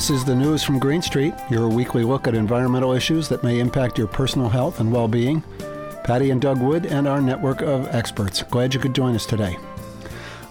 This 0.00 0.08
is 0.08 0.24
the 0.24 0.34
news 0.34 0.62
from 0.62 0.78
Green 0.78 1.02
Street, 1.02 1.34
your 1.50 1.68
weekly 1.68 2.04
look 2.04 2.26
at 2.26 2.34
environmental 2.34 2.92
issues 2.92 3.28
that 3.28 3.42
may 3.42 3.60
impact 3.60 3.98
your 3.98 4.06
personal 4.06 4.48
health 4.48 4.80
and 4.80 4.90
well 4.90 5.06
being. 5.06 5.42
Patti 6.04 6.30
and 6.30 6.40
Doug 6.40 6.58
Wood 6.58 6.86
and 6.86 7.06
our 7.06 7.20
network 7.20 7.60
of 7.60 7.86
experts. 7.94 8.42
Glad 8.44 8.72
you 8.72 8.80
could 8.80 8.94
join 8.94 9.14
us 9.14 9.26
today. 9.26 9.58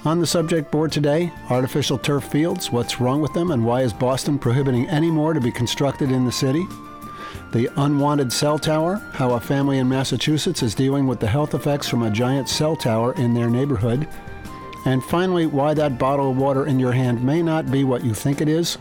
On 0.05 0.19
the 0.19 0.27
subject 0.27 0.69
board 0.69 0.91
today, 0.91 1.33
artificial 1.49 1.97
turf 1.97 2.25
fields, 2.25 2.71
what's 2.71 3.01
wrong 3.01 3.23
with 3.23 3.33
them, 3.33 3.49
and 3.49 3.65
why 3.65 3.81
is 3.81 3.91
Boston 3.91 4.37
prohibiting 4.37 4.87
any 4.87 5.09
more 5.09 5.33
to 5.33 5.41
be 5.41 5.51
constructed 5.51 6.11
in 6.11 6.25
the 6.25 6.31
city? 6.31 6.63
The 7.51 7.71
unwanted 7.75 8.31
cell 8.31 8.59
tower, 8.59 8.97
how 9.13 9.31
a 9.31 9.39
family 9.39 9.79
in 9.79 9.89
Massachusetts 9.89 10.61
is 10.61 10.75
dealing 10.75 11.07
with 11.07 11.19
the 11.19 11.27
health 11.27 11.55
effects 11.55 11.89
from 11.89 12.03
a 12.03 12.11
giant 12.11 12.49
cell 12.49 12.75
tower 12.75 13.13
in 13.13 13.33
their 13.33 13.49
neighborhood. 13.49 14.07
And 14.85 15.03
finally, 15.03 15.47
why 15.47 15.73
that 15.73 15.97
bottle 15.97 16.29
of 16.29 16.37
water 16.37 16.67
in 16.67 16.79
your 16.79 16.91
hand 16.91 17.23
may 17.23 17.41
not 17.41 17.71
be 17.71 17.83
what 17.83 18.05
you 18.05 18.13
think 18.13 18.41
it 18.41 18.47
is 18.47 18.77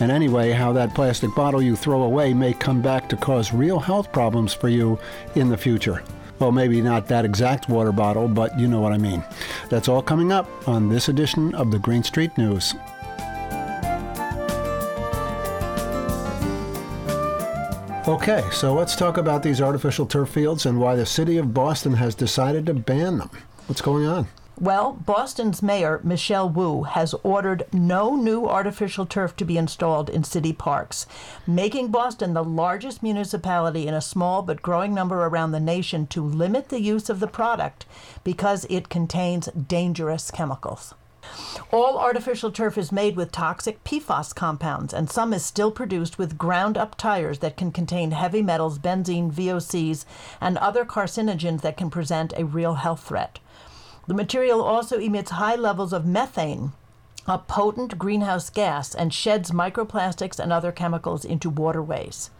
and 0.00 0.10
anyway, 0.10 0.50
how 0.50 0.72
that 0.72 0.94
plastic 0.94 1.34
bottle 1.34 1.62
you 1.62 1.76
throw 1.76 2.02
away 2.02 2.34
may 2.34 2.52
come 2.52 2.82
back 2.82 3.08
to 3.08 3.16
cause 3.16 3.52
real 3.52 3.78
health 3.78 4.12
problems 4.12 4.52
for 4.52 4.68
you 4.68 4.98
in 5.34 5.48
the 5.48 5.56
future. 5.56 6.02
Well, 6.38 6.50
maybe 6.50 6.80
not 6.80 7.06
that 7.08 7.24
exact 7.24 7.68
water 7.68 7.92
bottle, 7.92 8.26
but 8.26 8.58
you 8.58 8.66
know 8.66 8.80
what 8.80 8.92
I 8.92 8.98
mean. 8.98 9.22
That's 9.70 9.88
all 9.88 10.02
coming 10.02 10.32
up 10.32 10.48
on 10.68 10.88
this 10.88 11.08
edition 11.08 11.54
of 11.54 11.70
the 11.70 11.78
Green 11.78 12.02
Street 12.02 12.36
News. 12.36 12.74
Okay, 18.06 18.44
so 18.52 18.74
let's 18.74 18.96
talk 18.96 19.16
about 19.16 19.42
these 19.42 19.62
artificial 19.62 20.04
turf 20.04 20.28
fields 20.28 20.66
and 20.66 20.78
why 20.78 20.94
the 20.94 21.06
city 21.06 21.38
of 21.38 21.54
Boston 21.54 21.94
has 21.94 22.14
decided 22.14 22.66
to 22.66 22.74
ban 22.74 23.16
them. 23.16 23.30
What's 23.66 23.80
going 23.80 24.04
on? 24.04 24.26
Well, 24.60 24.92
Boston's 24.92 25.64
mayor, 25.64 26.00
Michelle 26.04 26.48
Wu, 26.48 26.84
has 26.84 27.12
ordered 27.24 27.64
no 27.72 28.14
new 28.14 28.46
artificial 28.46 29.04
turf 29.04 29.34
to 29.36 29.44
be 29.44 29.58
installed 29.58 30.08
in 30.08 30.22
city 30.22 30.52
parks, 30.52 31.06
making 31.44 31.88
Boston 31.88 32.34
the 32.34 32.44
largest 32.44 33.02
municipality 33.02 33.88
in 33.88 33.94
a 33.94 34.00
small 34.00 34.42
but 34.42 34.62
growing 34.62 34.94
number 34.94 35.24
around 35.26 35.50
the 35.50 35.58
nation 35.58 36.06
to 36.06 36.22
limit 36.22 36.68
the 36.68 36.80
use 36.80 37.10
of 37.10 37.18
the 37.18 37.26
product 37.26 37.84
because 38.22 38.64
it 38.70 38.88
contains 38.88 39.48
dangerous 39.48 40.30
chemicals. 40.30 40.94
All 41.72 41.98
artificial 41.98 42.52
turf 42.52 42.78
is 42.78 42.92
made 42.92 43.16
with 43.16 43.32
toxic 43.32 43.82
PFAS 43.82 44.32
compounds, 44.36 44.94
and 44.94 45.10
some 45.10 45.32
is 45.32 45.44
still 45.44 45.72
produced 45.72 46.16
with 46.16 46.38
ground 46.38 46.78
up 46.78 46.94
tires 46.94 47.40
that 47.40 47.56
can 47.56 47.72
contain 47.72 48.12
heavy 48.12 48.42
metals, 48.42 48.78
benzene, 48.78 49.32
VOCs, 49.32 50.04
and 50.40 50.58
other 50.58 50.84
carcinogens 50.84 51.62
that 51.62 51.76
can 51.76 51.90
present 51.90 52.32
a 52.36 52.44
real 52.44 52.74
health 52.74 53.02
threat. 53.08 53.40
The 54.06 54.14
material 54.14 54.62
also 54.62 54.98
emits 54.98 55.30
high 55.30 55.54
levels 55.56 55.92
of 55.92 56.04
methane, 56.04 56.72
a 57.26 57.38
potent 57.38 57.98
greenhouse 57.98 58.50
gas, 58.50 58.94
and 58.94 59.14
sheds 59.14 59.50
microplastics 59.50 60.38
and 60.38 60.52
other 60.52 60.72
chemicals 60.72 61.24
into 61.24 61.48
waterways. 61.48 62.30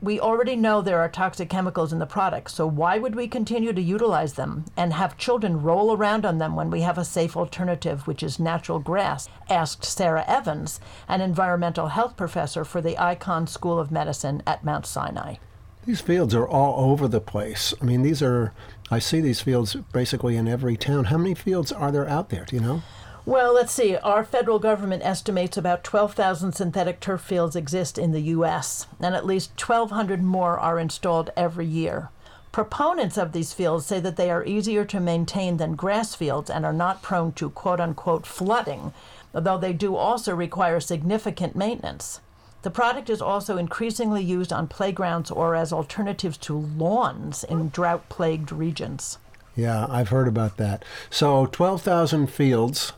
We 0.00 0.18
already 0.18 0.56
know 0.56 0.80
there 0.80 0.98
are 0.98 1.08
toxic 1.08 1.48
chemicals 1.48 1.92
in 1.92 2.00
the 2.00 2.06
product, 2.06 2.50
so 2.50 2.66
why 2.66 2.98
would 2.98 3.14
we 3.14 3.28
continue 3.28 3.72
to 3.72 3.80
utilize 3.80 4.34
them 4.34 4.64
and 4.76 4.92
have 4.92 5.16
children 5.16 5.62
roll 5.62 5.96
around 5.96 6.26
on 6.26 6.38
them 6.38 6.56
when 6.56 6.70
we 6.70 6.82
have 6.82 6.98
a 6.98 7.04
safe 7.04 7.36
alternative, 7.36 8.06
which 8.06 8.22
is 8.22 8.40
natural 8.40 8.80
grass? 8.80 9.28
asked 9.48 9.84
Sarah 9.84 10.24
Evans, 10.26 10.80
an 11.08 11.20
environmental 11.20 11.88
health 11.88 12.16
professor 12.16 12.64
for 12.64 12.80
the 12.80 12.96
Icahn 12.96 13.48
School 13.48 13.78
of 13.78 13.92
Medicine 13.92 14.42
at 14.46 14.64
Mount 14.64 14.86
Sinai. 14.86 15.36
These 15.84 16.00
fields 16.00 16.32
are 16.32 16.46
all 16.46 16.92
over 16.92 17.08
the 17.08 17.20
place. 17.20 17.74
I 17.80 17.84
mean, 17.84 18.02
these 18.02 18.22
are, 18.22 18.52
I 18.90 19.00
see 19.00 19.20
these 19.20 19.40
fields 19.40 19.74
basically 19.92 20.36
in 20.36 20.46
every 20.46 20.76
town. 20.76 21.06
How 21.06 21.18
many 21.18 21.34
fields 21.34 21.72
are 21.72 21.90
there 21.90 22.08
out 22.08 22.28
there? 22.28 22.44
Do 22.44 22.54
you 22.54 22.62
know? 22.62 22.82
Well, 23.26 23.52
let's 23.52 23.72
see. 23.72 23.96
Our 23.96 24.24
federal 24.24 24.60
government 24.60 25.04
estimates 25.04 25.56
about 25.56 25.82
12,000 25.82 26.52
synthetic 26.52 27.00
turf 27.00 27.20
fields 27.20 27.56
exist 27.56 27.98
in 27.98 28.12
the 28.12 28.20
U.S., 28.20 28.86
and 29.00 29.14
at 29.14 29.26
least 29.26 29.60
1,200 29.60 30.22
more 30.22 30.58
are 30.58 30.78
installed 30.78 31.30
every 31.36 31.66
year. 31.66 32.10
Proponents 32.52 33.16
of 33.16 33.32
these 33.32 33.52
fields 33.52 33.86
say 33.86 33.98
that 33.98 34.16
they 34.16 34.30
are 34.30 34.44
easier 34.44 34.84
to 34.84 35.00
maintain 35.00 35.56
than 35.56 35.74
grass 35.74 36.14
fields 36.14 36.50
and 36.50 36.64
are 36.64 36.72
not 36.72 37.02
prone 37.02 37.32
to 37.32 37.50
quote 37.50 37.80
unquote 37.80 38.26
flooding, 38.26 38.92
though 39.32 39.58
they 39.58 39.72
do 39.72 39.96
also 39.96 40.34
require 40.34 40.78
significant 40.78 41.56
maintenance. 41.56 42.20
The 42.62 42.70
product 42.70 43.10
is 43.10 43.20
also 43.20 43.56
increasingly 43.56 44.22
used 44.22 44.52
on 44.52 44.68
playgrounds 44.68 45.30
or 45.30 45.54
as 45.54 45.72
alternatives 45.72 46.38
to 46.38 46.56
lawns 46.56 47.44
in 47.44 47.68
drought 47.70 48.08
plagued 48.08 48.52
regions. 48.52 49.18
Yeah, 49.56 49.86
I've 49.88 50.08
heard 50.08 50.28
about 50.28 50.56
that. 50.56 50.84
So 51.10 51.46
12,000 51.46 52.28
fields, 52.28 52.92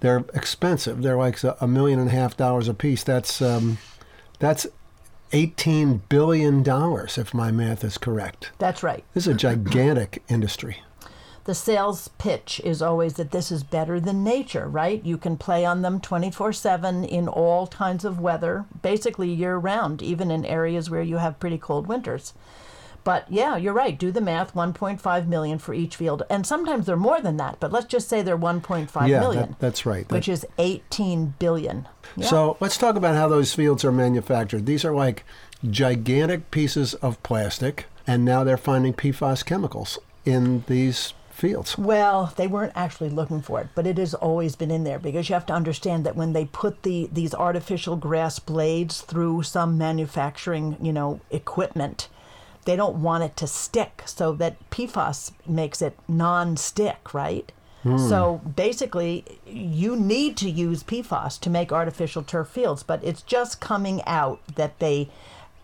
they're 0.00 0.24
expensive. 0.34 1.02
They're 1.02 1.16
like 1.16 1.38
a 1.42 1.68
million 1.68 2.00
and 2.00 2.08
a 2.08 2.12
half 2.12 2.36
dollars 2.36 2.66
a 2.66 2.74
piece. 2.74 3.04
That's, 3.04 3.40
um, 3.42 3.78
that's 4.38 4.66
$18 5.32 6.00
billion, 6.08 6.64
if 6.66 7.34
my 7.34 7.50
math 7.52 7.84
is 7.84 7.98
correct. 7.98 8.50
That's 8.58 8.82
right. 8.82 9.04
This 9.14 9.26
is 9.26 9.34
a 9.34 9.36
gigantic 9.36 10.22
industry 10.28 10.78
the 11.50 11.54
sales 11.56 12.06
pitch 12.16 12.60
is 12.62 12.80
always 12.80 13.14
that 13.14 13.32
this 13.32 13.50
is 13.50 13.64
better 13.64 13.98
than 13.98 14.22
nature, 14.22 14.68
right? 14.68 15.04
You 15.04 15.18
can 15.18 15.36
play 15.36 15.64
on 15.64 15.82
them 15.82 16.00
24 16.00 16.52
7 16.52 17.02
in 17.02 17.26
all 17.26 17.66
kinds 17.66 18.04
of 18.04 18.20
weather, 18.20 18.66
basically 18.82 19.32
year 19.32 19.56
round, 19.56 20.00
even 20.00 20.30
in 20.30 20.44
areas 20.44 20.88
where 20.88 21.02
you 21.02 21.16
have 21.16 21.40
pretty 21.40 21.58
cold 21.58 21.88
winters. 21.88 22.34
But 23.02 23.26
yeah, 23.28 23.56
you're 23.56 23.72
right. 23.72 23.98
Do 23.98 24.12
the 24.12 24.20
math 24.20 24.54
1.5 24.54 25.26
million 25.26 25.58
for 25.58 25.74
each 25.74 25.96
field. 25.96 26.22
And 26.30 26.46
sometimes 26.46 26.86
they're 26.86 26.94
more 26.94 27.20
than 27.20 27.36
that, 27.38 27.58
but 27.58 27.72
let's 27.72 27.86
just 27.86 28.08
say 28.08 28.22
they're 28.22 28.38
1.5 28.38 29.08
yeah, 29.08 29.18
million. 29.18 29.48
That, 29.48 29.58
that's 29.58 29.84
right. 29.84 30.08
Which 30.08 30.28
is 30.28 30.46
18 30.58 31.34
billion. 31.40 31.88
Yeah. 32.14 32.28
So 32.28 32.58
let's 32.60 32.76
talk 32.76 32.94
about 32.94 33.16
how 33.16 33.26
those 33.26 33.52
fields 33.52 33.84
are 33.84 33.90
manufactured. 33.90 34.66
These 34.66 34.84
are 34.84 34.94
like 34.94 35.24
gigantic 35.68 36.52
pieces 36.52 36.94
of 36.94 37.20
plastic, 37.24 37.86
and 38.06 38.24
now 38.24 38.44
they're 38.44 38.56
finding 38.56 38.94
PFAS 38.94 39.44
chemicals 39.44 39.98
in 40.24 40.62
these 40.68 41.12
fields. 41.40 41.76
Well, 41.76 42.32
they 42.36 42.46
weren't 42.46 42.72
actually 42.76 43.10
looking 43.10 43.42
for 43.42 43.60
it, 43.60 43.68
but 43.74 43.86
it 43.86 43.98
has 43.98 44.14
always 44.14 44.54
been 44.54 44.70
in 44.70 44.84
there 44.84 44.98
because 44.98 45.28
you 45.28 45.34
have 45.34 45.46
to 45.46 45.52
understand 45.52 46.04
that 46.06 46.16
when 46.16 46.32
they 46.32 46.44
put 46.44 46.82
the 46.82 47.08
these 47.12 47.34
artificial 47.34 47.96
grass 47.96 48.38
blades 48.38 49.00
through 49.00 49.42
some 49.42 49.76
manufacturing, 49.78 50.76
you 50.80 50.92
know, 50.92 51.20
equipment, 51.30 52.08
they 52.66 52.76
don't 52.76 53.02
want 53.02 53.24
it 53.24 53.36
to 53.38 53.46
stick, 53.46 54.02
so 54.06 54.32
that 54.34 54.70
PFAS 54.70 55.32
makes 55.46 55.80
it 55.82 55.98
non-stick, 56.06 57.14
right? 57.14 57.50
Hmm. 57.82 57.96
So 57.96 58.42
basically, 58.56 59.24
you 59.46 59.96
need 59.96 60.36
to 60.38 60.50
use 60.50 60.82
PFAS 60.84 61.40
to 61.40 61.50
make 61.50 61.72
artificial 61.72 62.22
turf 62.22 62.48
fields, 62.48 62.82
but 62.82 63.02
it's 63.02 63.22
just 63.22 63.60
coming 63.60 64.02
out 64.04 64.40
that 64.56 64.78
they 64.78 65.08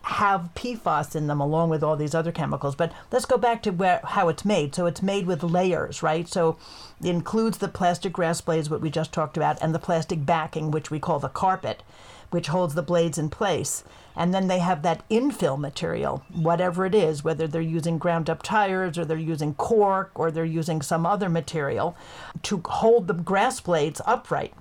have 0.07 0.49
PFAS 0.55 1.17
in 1.17 1.27
them 1.27 1.41
along 1.41 1.69
with 1.69 1.83
all 1.83 1.97
these 1.97 2.15
other 2.15 2.31
chemicals. 2.31 2.75
But 2.75 2.93
let's 3.11 3.25
go 3.25 3.37
back 3.37 3.61
to 3.63 3.71
where 3.71 3.99
how 4.03 4.29
it's 4.29 4.45
made. 4.45 4.73
So 4.73 4.85
it's 4.85 5.01
made 5.01 5.27
with 5.27 5.43
layers, 5.43 6.01
right? 6.01 6.27
So 6.27 6.57
it 7.01 7.09
includes 7.09 7.57
the 7.57 7.67
plastic 7.67 8.13
grass 8.13 8.39
blades, 8.39 8.69
what 8.69 8.79
we 8.79 8.89
just 8.89 9.11
talked 9.11 9.35
about, 9.35 9.61
and 9.61 9.75
the 9.75 9.79
plastic 9.79 10.25
backing, 10.25 10.71
which 10.71 10.89
we 10.89 10.99
call 10.99 11.19
the 11.19 11.27
carpet, 11.27 11.83
which 12.29 12.47
holds 12.47 12.73
the 12.73 12.81
blades 12.81 13.17
in 13.17 13.29
place. 13.29 13.83
And 14.15 14.33
then 14.33 14.47
they 14.47 14.59
have 14.59 14.81
that 14.81 15.07
infill 15.09 15.59
material, 15.59 16.23
whatever 16.33 16.85
it 16.85 16.95
is, 16.95 17.23
whether 17.23 17.45
they're 17.45 17.61
using 17.61 17.97
ground 17.97 18.29
up 18.29 18.41
tires 18.41 18.97
or 18.97 19.03
they're 19.03 19.17
using 19.17 19.55
cork 19.55 20.11
or 20.15 20.31
they're 20.31 20.45
using 20.45 20.81
some 20.81 21.05
other 21.05 21.29
material 21.29 21.97
to 22.43 22.61
hold 22.65 23.07
the 23.07 23.13
grass 23.13 23.59
blades 23.59 24.01
upright 24.05 24.53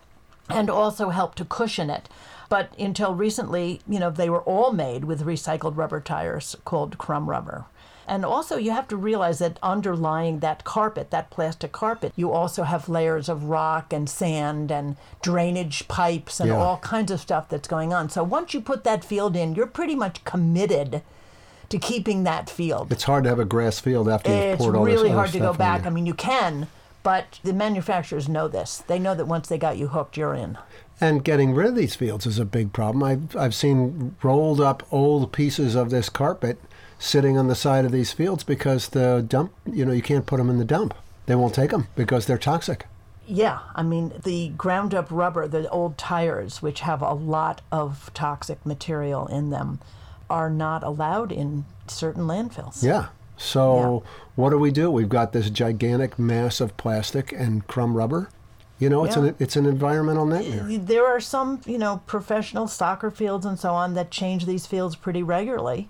and 0.49 0.69
also 0.69 1.10
help 1.10 1.37
to 1.37 1.44
cushion 1.44 1.88
it. 1.88 2.08
But 2.48 2.72
until 2.78 3.14
recently, 3.14 3.81
you 3.88 3.98
know, 3.98 4.10
they 4.10 4.31
were 4.31 4.43
all 4.43 4.72
made 4.72 5.04
with 5.04 5.25
recycled 5.25 5.76
rubber 5.76 6.00
tires 6.00 6.56
called 6.64 6.98
crumb 6.98 7.28
rubber. 7.28 7.66
And 8.08 8.25
also, 8.25 8.56
you 8.56 8.70
have 8.70 8.87
to 8.88 8.96
realize 8.96 9.40
that 9.40 9.58
underlying 9.62 10.38
that 10.38 10.62
carpet, 10.62 11.10
that 11.10 11.28
plastic 11.28 11.72
carpet, 11.72 12.12
you 12.14 12.31
also 12.31 12.62
have 12.62 12.88
layers 12.88 13.28
of 13.28 13.44
rock 13.44 13.93
and 13.93 14.08
sand 14.08 14.70
and 14.70 14.96
drainage 15.22 15.88
pipes 15.88 16.38
and 16.38 16.50
yeah. 16.50 16.56
all 16.56 16.78
kinds 16.78 17.10
of 17.10 17.20
stuff 17.20 17.48
that's 17.48 17.66
going 17.66 17.93
on. 17.93 18.08
So 18.08 18.22
once 18.22 18.54
you 18.54 18.60
put 18.60 18.84
that 18.84 19.04
field 19.04 19.34
in, 19.34 19.56
you're 19.56 19.66
pretty 19.66 19.96
much 19.96 20.25
committed 20.25 21.02
to 21.69 21.78
keeping 21.78 22.22
that 22.22 22.49
field. 22.49 22.92
It's 22.92 23.02
hard 23.02 23.25
to 23.25 23.31
have 23.31 23.40
a 23.40 23.44
grass 23.44 23.81
field 23.81 24.08
after 24.08 24.31
you've 24.31 24.40
it's 24.40 24.62
poured 24.62 24.76
all 24.76 24.84
really 24.84 24.92
this 24.92 25.00
It's 25.00 25.02
really 25.02 25.16
hard 25.16 25.32
to 25.32 25.38
go 25.40 25.52
back. 25.52 25.84
I 25.84 25.90
mean, 25.90 26.06
you 26.06 26.14
can, 26.14 26.69
but 27.02 27.40
the 27.42 27.52
manufacturers 27.52 28.28
know 28.28 28.46
this. 28.46 28.84
They 28.87 29.00
know 29.00 29.16
that 29.16 29.26
once 29.26 29.49
they 29.49 29.58
got 29.58 29.78
you 29.78 29.88
hooked, 29.88 30.16
you're 30.16 30.34
in. 30.34 30.58
And 31.00 31.25
getting 31.25 31.52
rid 31.54 31.69
of 31.69 31.75
these 31.75 31.94
fields 31.94 32.26
is 32.26 32.38
a 32.38 32.44
big 32.44 32.72
problem. 32.72 33.02
I've, 33.02 33.37
I've 33.37 33.54
seen 33.54 34.16
rolled 34.22 34.60
up 34.60 34.82
old 34.90 35.32
pieces 35.32 35.75
of 35.75 35.90
this 35.90 36.08
carpet 36.08 36.58
sitting 36.98 37.37
on 37.37 37.48
the 37.48 37.54
side 37.54 37.84
of 37.84 37.93
these 37.93 38.12
fields 38.12 38.44
because 38.44 38.88
the 38.88 39.25
dump, 39.26 39.52
you 39.70 39.84
know, 39.84 39.93
you 39.93 40.02
can't 40.02 40.25
put 40.25 40.38
them 40.38 40.48
in 40.48 40.58
the 40.58 40.64
dump. 40.64 40.94
They 41.26 41.34
won't 41.34 41.54
take 41.54 41.70
them 41.70 41.88
because 41.96 42.26
they're 42.26 42.38
toxic. 42.38 42.87
Yeah, 43.26 43.58
I 43.75 43.82
mean, 43.82 44.12
the 44.25 44.50
ground 44.50 44.94
up 44.94 45.08
rubber, 45.10 45.48
the 45.48 45.69
old 45.70 45.98
tires, 45.98 46.62
which 46.62 46.81
have 46.81 47.02
a 47.02 47.12
lot 47.12 47.60
of 47.72 48.10
toxic 48.14 48.64
material 48.64 49.26
in 49.26 49.50
them, 49.50 49.81
are 50.31 50.49
not 50.49 50.84
allowed 50.84 51.32
in 51.32 51.64
certain 51.88 52.25
landfills. 52.25 52.82
Yeah. 52.82 53.08
So, 53.37 54.02
yeah. 54.04 54.10
what 54.37 54.50
do 54.50 54.58
we 54.58 54.70
do? 54.70 54.90
We've 54.90 55.08
got 55.08 55.32
this 55.32 55.50
gigantic 55.50 56.19
mass 56.19 56.60
of 56.60 56.76
plastic 56.76 57.32
and 57.32 57.66
crumb 57.66 57.96
rubber 57.96 58.31
You 58.78 58.90
know, 58.90 59.05
it's 59.05 59.17
Yeah. 59.17 59.25
an 59.25 59.34
it's 59.38 59.56
an 59.56 59.64
environmental 59.67 60.26
nightmare. 60.26 60.78
There 60.78 61.06
are 61.06 61.20
some, 61.20 61.61
you 61.64 61.78
know, 61.78 62.02
professional 62.06 62.69
soccer 62.69 63.11
fields 63.11 63.46
and 63.46 63.58
so 63.58 63.73
on 63.73 63.94
that 63.94 64.11
change 64.11 64.44
these 64.46 64.67
fields 64.67 64.96
pretty 64.96 65.23
regularly. 65.23 65.88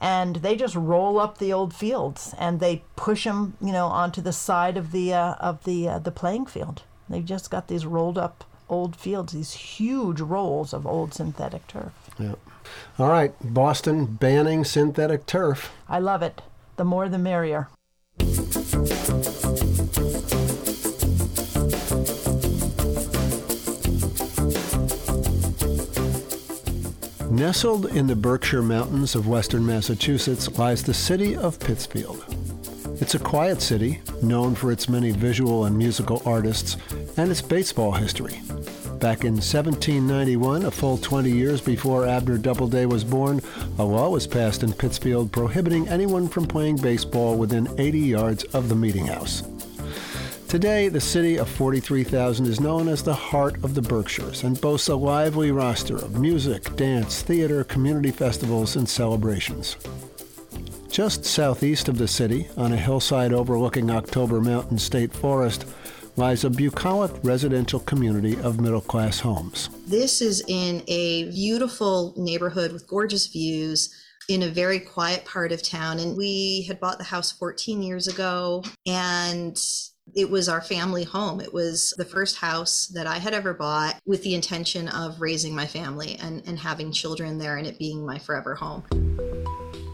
And 0.00 0.36
they 0.36 0.56
just 0.56 0.74
roll 0.74 1.20
up 1.20 1.38
the 1.38 1.52
old 1.52 1.72
fields 1.74 2.34
and 2.38 2.58
they 2.58 2.82
push 2.96 3.24
them, 3.24 3.56
you 3.60 3.70
know, 3.72 3.86
onto 3.86 4.20
the 4.20 4.32
side 4.32 4.76
of 4.76 4.90
the 4.92 5.12
uh, 5.14 5.34
of 5.34 5.62
the 5.64 5.88
uh, 5.88 5.98
the 5.98 6.10
playing 6.10 6.46
field. 6.46 6.82
They've 7.08 7.24
just 7.24 7.50
got 7.50 7.68
these 7.68 7.84
rolled 7.86 8.16
up 8.18 8.44
old 8.68 8.96
fields, 8.96 9.32
these 9.34 9.52
huge 9.52 10.20
rolls 10.20 10.72
of 10.72 10.86
old 10.86 11.12
synthetic 11.12 11.66
turf. 11.66 11.92
Yeah. 12.18 12.34
All 12.98 13.08
right, 13.08 13.34
Boston 13.42 14.06
banning 14.06 14.64
synthetic 14.64 15.26
turf. 15.26 15.72
I 15.88 15.98
love 15.98 16.22
it. 16.22 16.40
The 16.76 16.84
more 16.84 17.08
the 17.08 17.18
merrier. 17.18 17.68
Nestled 27.42 27.86
in 27.86 28.06
the 28.06 28.14
Berkshire 28.14 28.62
Mountains 28.62 29.16
of 29.16 29.26
western 29.26 29.66
Massachusetts 29.66 30.48
lies 30.58 30.84
the 30.84 30.94
city 30.94 31.34
of 31.34 31.58
Pittsfield. 31.58 32.24
It's 33.00 33.16
a 33.16 33.18
quiet 33.18 33.60
city, 33.60 34.00
known 34.22 34.54
for 34.54 34.70
its 34.70 34.88
many 34.88 35.10
visual 35.10 35.64
and 35.64 35.76
musical 35.76 36.22
artists 36.24 36.76
and 37.16 37.32
its 37.32 37.42
baseball 37.42 37.90
history. 37.90 38.40
Back 39.00 39.24
in 39.24 39.34
1791, 39.34 40.66
a 40.66 40.70
full 40.70 40.98
20 40.98 41.32
years 41.32 41.60
before 41.60 42.06
Abner 42.06 42.38
Doubleday 42.38 42.86
was 42.86 43.02
born, 43.02 43.40
a 43.76 43.82
law 43.82 44.08
was 44.08 44.28
passed 44.28 44.62
in 44.62 44.72
Pittsfield 44.72 45.32
prohibiting 45.32 45.88
anyone 45.88 46.28
from 46.28 46.46
playing 46.46 46.76
baseball 46.76 47.36
within 47.36 47.68
80 47.76 47.98
yards 47.98 48.44
of 48.54 48.68
the 48.68 48.76
meeting 48.76 49.06
house. 49.06 49.42
Today, 50.52 50.90
the 50.90 51.00
city 51.00 51.38
of 51.38 51.48
43,000 51.48 52.44
is 52.44 52.60
known 52.60 52.86
as 52.86 53.02
the 53.02 53.14
heart 53.14 53.54
of 53.64 53.74
the 53.74 53.80
Berkshires 53.80 54.44
and 54.44 54.60
boasts 54.60 54.88
a 54.88 54.94
lively 54.94 55.50
roster 55.50 55.96
of 55.96 56.20
music, 56.20 56.76
dance, 56.76 57.22
theater, 57.22 57.64
community 57.64 58.10
festivals, 58.10 58.76
and 58.76 58.86
celebrations. 58.86 59.78
Just 60.90 61.24
southeast 61.24 61.88
of 61.88 61.96
the 61.96 62.06
city, 62.06 62.50
on 62.58 62.74
a 62.74 62.76
hillside 62.76 63.32
overlooking 63.32 63.90
October 63.90 64.42
Mountain 64.42 64.76
State 64.76 65.10
Forest, 65.10 65.64
lies 66.16 66.44
a 66.44 66.50
bucolic 66.50 67.12
residential 67.24 67.80
community 67.80 68.38
of 68.42 68.60
middle 68.60 68.82
class 68.82 69.20
homes. 69.20 69.70
This 69.86 70.20
is 70.20 70.44
in 70.48 70.82
a 70.86 71.30
beautiful 71.30 72.12
neighborhood 72.18 72.72
with 72.72 72.86
gorgeous 72.86 73.26
views 73.26 73.88
in 74.28 74.42
a 74.42 74.50
very 74.50 74.80
quiet 74.80 75.24
part 75.24 75.50
of 75.50 75.62
town. 75.62 75.98
And 75.98 76.14
we 76.14 76.66
had 76.68 76.78
bought 76.78 76.98
the 76.98 77.04
house 77.04 77.32
14 77.32 77.82
years 77.82 78.06
ago, 78.06 78.62
and 78.84 79.58
it 80.14 80.30
was 80.30 80.48
our 80.48 80.60
family 80.60 81.04
home. 81.04 81.40
It 81.40 81.52
was 81.52 81.94
the 81.96 82.04
first 82.04 82.36
house 82.36 82.86
that 82.88 83.06
I 83.06 83.18
had 83.18 83.34
ever 83.34 83.54
bought 83.54 83.98
with 84.04 84.22
the 84.22 84.34
intention 84.34 84.88
of 84.88 85.20
raising 85.20 85.54
my 85.54 85.66
family 85.66 86.16
and, 86.20 86.42
and 86.46 86.58
having 86.58 86.92
children 86.92 87.38
there 87.38 87.56
and 87.56 87.66
it 87.66 87.78
being 87.78 88.04
my 88.04 88.18
forever 88.18 88.54
home. 88.54 88.84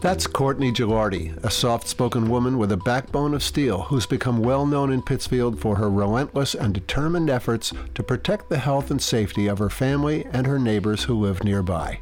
That's 0.01 0.27
Courtney 0.27 0.71
Gilardi, 0.71 1.35
a 1.43 1.51
soft 1.51 1.87
spoken 1.87 2.29
woman 2.29 2.57
with 2.57 2.71
a 2.71 2.77
backbone 2.77 3.33
of 3.33 3.43
steel 3.43 3.81
who's 3.83 4.05
become 4.05 4.39
well 4.39 4.65
known 4.65 4.93
in 4.93 5.01
Pittsfield 5.01 5.59
for 5.59 5.75
her 5.75 5.89
relentless 5.89 6.55
and 6.55 6.73
determined 6.73 7.29
efforts 7.29 7.73
to 7.95 8.03
protect 8.03 8.47
the 8.47 8.59
health 8.59 8.91
and 8.91 9.01
safety 9.01 9.47
of 9.47 9.59
her 9.59 9.69
family 9.69 10.25
and 10.31 10.47
her 10.47 10.57
neighbors 10.57 11.03
who 11.03 11.19
live 11.19 11.43
nearby. 11.43 11.99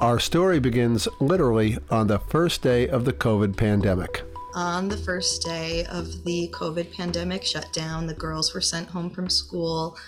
Our 0.00 0.18
story 0.18 0.60
begins 0.60 1.08
literally 1.20 1.76
on 1.90 2.06
the 2.06 2.18
first 2.18 2.62
day 2.62 2.88
of 2.88 3.04
the 3.04 3.12
COVID 3.12 3.56
pandemic. 3.56 4.22
On 4.56 4.88
the 4.88 4.96
first 4.96 5.42
day 5.42 5.84
of 5.84 6.24
the 6.24 6.48
COVID 6.54 6.90
pandemic 6.94 7.44
shutdown, 7.44 8.06
the 8.06 8.14
girls 8.14 8.54
were 8.54 8.62
sent 8.62 8.88
home 8.88 9.10
from 9.10 9.28
school. 9.28 9.98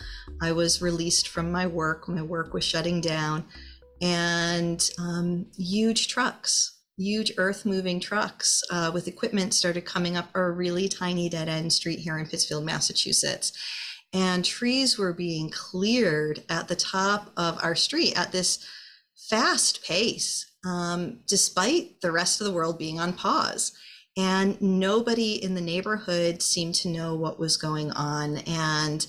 I 0.41 0.53
was 0.53 0.81
released 0.81 1.29
from 1.29 1.53
my 1.53 1.67
work. 1.67 2.09
My 2.09 2.23
work 2.23 2.55
was 2.55 2.65
shutting 2.65 3.03
down. 3.03 3.45
And 4.00 4.89
um, 4.99 5.49
huge 5.59 6.09
trucks, 6.09 6.79
huge 6.97 7.31
earth 7.37 7.67
moving 7.67 8.00
trucks 8.00 8.62
uh, 8.71 8.91
with 8.95 9.06
equipment 9.06 9.53
started 9.53 9.85
coming 9.85 10.17
up 10.17 10.31
a 10.35 10.51
really 10.51 10.89
tiny 10.89 11.29
dead 11.29 11.51
end 11.51 11.71
street 11.71 11.99
here 11.99 12.17
in 12.17 12.25
Pittsfield, 12.25 12.65
Massachusetts. 12.65 13.53
And 14.15 14.47
trees 14.47 14.97
were 14.97 15.12
being 15.12 15.51
cleared 15.51 16.43
at 16.49 16.69
the 16.69 16.77
top 16.77 17.33
of 17.37 17.62
our 17.62 17.75
street 17.75 18.19
at 18.19 18.33
this 18.33 18.65
fast 19.29 19.85
pace, 19.85 20.51
um, 20.65 21.19
despite 21.27 22.01
the 22.01 22.12
rest 22.12 22.41
of 22.41 22.47
the 22.47 22.53
world 22.55 22.79
being 22.79 22.99
on 22.99 23.12
pause 23.12 23.73
and 24.19 24.61
nobody 24.61 25.43
in 25.43 25.55
the 25.55 25.61
neighborhood 25.61 26.43
seemed 26.43 26.75
to 26.75 26.88
know 26.88 27.15
what 27.15 27.38
was 27.38 27.56
going 27.56 27.93
on. 27.93 28.38
And 28.38 29.06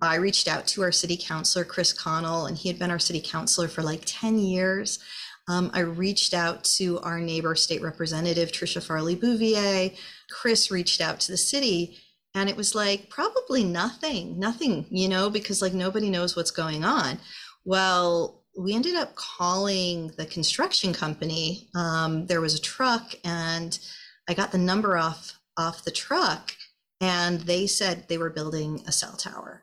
i 0.00 0.14
reached 0.14 0.46
out 0.46 0.64
to 0.64 0.80
our 0.80 0.92
city 0.92 1.18
councilor 1.20 1.64
chris 1.64 1.92
connell 1.92 2.46
and 2.46 2.56
he 2.56 2.68
had 2.68 2.78
been 2.78 2.90
our 2.92 3.00
city 3.00 3.20
councilor 3.20 3.66
for 3.66 3.82
like 3.82 4.02
10 4.04 4.38
years. 4.38 5.00
Um, 5.48 5.70
i 5.74 5.80
reached 5.80 6.34
out 6.34 6.62
to 6.76 7.00
our 7.00 7.18
neighbor 7.18 7.54
state 7.56 7.82
representative 7.82 8.52
tricia 8.52 8.82
farley 8.82 9.16
bouvier. 9.16 9.90
Chris 10.30 10.70
reached 10.70 11.00
out 11.00 11.18
to 11.20 11.32
the 11.32 11.36
city 11.36 11.98
and 12.34 12.48
it 12.48 12.56
was 12.56 12.74
like 12.74 13.08
probably 13.08 13.64
nothing 13.64 14.38
nothing 14.38 14.86
you 14.90 15.08
know 15.08 15.30
because 15.30 15.62
like 15.62 15.74
nobody 15.74 16.10
knows 16.10 16.36
what's 16.36 16.52
going 16.52 16.84
on. 16.84 17.18
Well 17.64 18.44
we 18.58 18.74
ended 18.74 18.94
up 18.94 19.14
calling 19.16 20.12
the 20.16 20.26
construction 20.26 20.94
company. 20.94 21.68
Um, 21.74 22.26
there 22.26 22.40
was 22.40 22.54
a 22.54 22.60
truck 22.60 23.14
and 23.24 23.78
I 24.28 24.34
got 24.34 24.50
the 24.50 24.58
number 24.58 24.96
off 24.98 25.38
off 25.56 25.84
the 25.84 25.90
truck 25.90 26.52
and 27.00 27.40
they 27.40 27.66
said 27.66 28.08
they 28.08 28.18
were 28.18 28.30
building 28.30 28.82
a 28.86 28.92
cell 28.92 29.12
tower. 29.12 29.62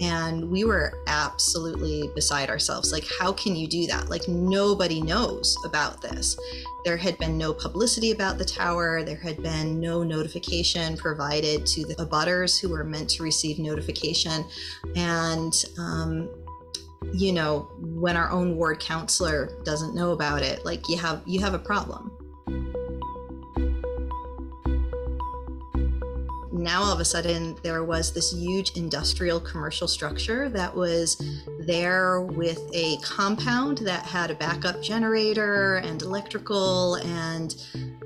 And 0.00 0.50
we 0.50 0.64
were 0.64 0.92
absolutely 1.06 2.10
beside 2.14 2.50
ourselves. 2.50 2.92
Like, 2.92 3.04
how 3.18 3.32
can 3.32 3.56
you 3.56 3.66
do 3.66 3.86
that? 3.86 4.10
Like, 4.10 4.28
nobody 4.28 5.00
knows 5.00 5.56
about 5.64 6.02
this. 6.02 6.36
There 6.84 6.98
had 6.98 7.16
been 7.18 7.38
no 7.38 7.54
publicity 7.54 8.10
about 8.10 8.36
the 8.36 8.44
tower. 8.44 9.02
There 9.02 9.16
had 9.16 9.42
been 9.42 9.80
no 9.80 10.02
notification 10.02 10.96
provided 10.96 11.64
to 11.66 11.86
the 11.86 11.94
abutters 11.96 12.60
who 12.60 12.68
were 12.68 12.84
meant 12.84 13.08
to 13.10 13.22
receive 13.22 13.58
notification. 13.58 14.44
And 14.94 15.54
um, 15.78 16.28
you 17.12 17.32
know 17.32 17.68
when 17.78 18.16
our 18.16 18.30
own 18.30 18.56
ward 18.56 18.80
councilor 18.80 19.50
doesn't 19.64 19.94
know 19.94 20.12
about 20.12 20.42
it 20.42 20.64
like 20.64 20.88
you 20.88 20.96
have 20.96 21.22
you 21.26 21.40
have 21.40 21.54
a 21.54 21.58
problem. 21.58 22.12
Now 26.52 26.82
all 26.82 26.92
of 26.92 27.00
a 27.00 27.04
sudden 27.04 27.56
there 27.62 27.84
was 27.84 28.12
this 28.12 28.32
huge 28.32 28.72
industrial 28.76 29.38
commercial 29.38 29.86
structure 29.86 30.48
that 30.48 30.74
was 30.74 31.22
there 31.60 32.22
with 32.22 32.60
a 32.72 32.96
compound 32.98 33.78
that 33.78 34.04
had 34.04 34.30
a 34.30 34.34
backup 34.34 34.82
generator 34.82 35.76
and 35.76 36.02
electrical 36.02 36.96
and 36.96 37.54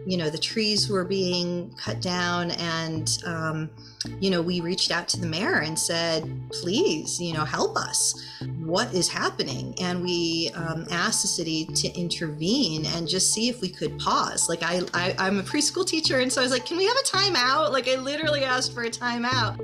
you 0.05 0.17
know 0.17 0.29
the 0.29 0.39
trees 0.39 0.91
were 0.91 1.05
being 1.05 1.75
cut 1.79 2.03
down 2.03 2.51
and 2.53 3.19
um, 3.25 3.71
you 4.19 4.31
know 4.31 4.41
we 4.41 4.61
reached 4.61 4.91
out 4.91 5.09
to 5.09 5.21
the 5.21 5.27
mayor 5.27 5.61
and 5.61 5.79
said 5.79 6.25
please 6.51 7.21
you 7.21 7.35
know 7.35 7.45
help 7.45 7.77
us 7.77 8.15
what 8.59 8.93
is 8.95 9.09
happening 9.09 9.75
and 9.81 10.03
we 10.03 10.51
um, 10.55 10.87
asked 10.91 11.23
the 11.23 11.29
city 11.29 11.67
to 11.67 11.89
intervene 11.99 12.87
and 12.95 13.07
just 13.07 13.33
see 13.33 13.49
if 13.49 13.61
we 13.61 13.69
could 13.69 13.99
pause 13.99 14.49
like 14.49 14.63
I, 14.63 14.81
I 14.95 15.15
i'm 15.19 15.39
a 15.39 15.43
preschool 15.43 15.87
teacher 15.87 16.21
and 16.21 16.33
so 16.33 16.41
i 16.41 16.45
was 16.45 16.53
like 16.53 16.65
can 16.65 16.79
we 16.79 16.87
have 16.87 16.97
a 16.97 17.07
timeout 17.07 17.73
like 17.73 17.89
i 17.89 17.97
literally 17.97 18.43
asked 18.43 18.73
for 18.73 18.83
a 18.85 18.91
timeout 18.91 19.59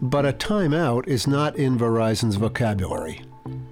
But 0.00 0.24
a 0.24 0.32
timeout 0.32 1.06
is 1.08 1.26
not 1.26 1.56
in 1.56 1.76
Verizon's 1.76 2.36
vocabulary. 2.36 3.20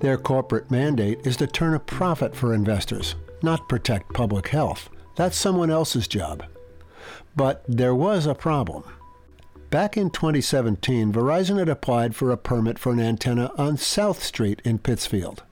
Their 0.00 0.18
corporate 0.18 0.70
mandate 0.70 1.26
is 1.26 1.36
to 1.38 1.46
turn 1.46 1.74
a 1.74 1.80
profit 1.80 2.36
for 2.36 2.52
investors, 2.52 3.14
not 3.42 3.68
protect 3.68 4.12
public 4.12 4.48
health. 4.48 4.90
That's 5.14 5.36
someone 5.36 5.70
else's 5.70 6.06
job. 6.06 6.44
But 7.36 7.62
there 7.68 7.94
was 7.94 8.26
a 8.26 8.34
problem. 8.34 8.84
Back 9.68 9.96
in 9.96 10.10
2017, 10.10 11.12
Verizon 11.12 11.58
had 11.58 11.68
applied 11.68 12.16
for 12.16 12.30
a 12.30 12.36
permit 12.36 12.78
for 12.78 12.92
an 12.92 13.00
antenna 13.00 13.52
on 13.58 13.76
South 13.76 14.22
Street 14.22 14.62
in 14.64 14.78
Pittsfield. 14.78 15.42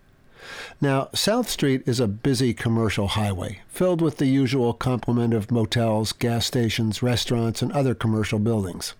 Now, 0.81 1.09
South 1.15 1.49
Street 1.49 1.83
is 1.87 2.01
a 2.01 2.09
busy 2.09 2.55
commercial 2.55 3.09
highway, 3.09 3.61
filled 3.69 4.01
with 4.01 4.19
the 4.19 4.27
usual 4.27 4.73
complement 4.73 5.35
of 5.35 5.51
motels, 5.51 6.13
gas 6.13 6.47
stations, 6.47 7.03
restaurants, 7.03 7.61
and 7.61 7.73
other 7.73 7.95
commercial 7.95 8.39
buildings. 8.39 8.95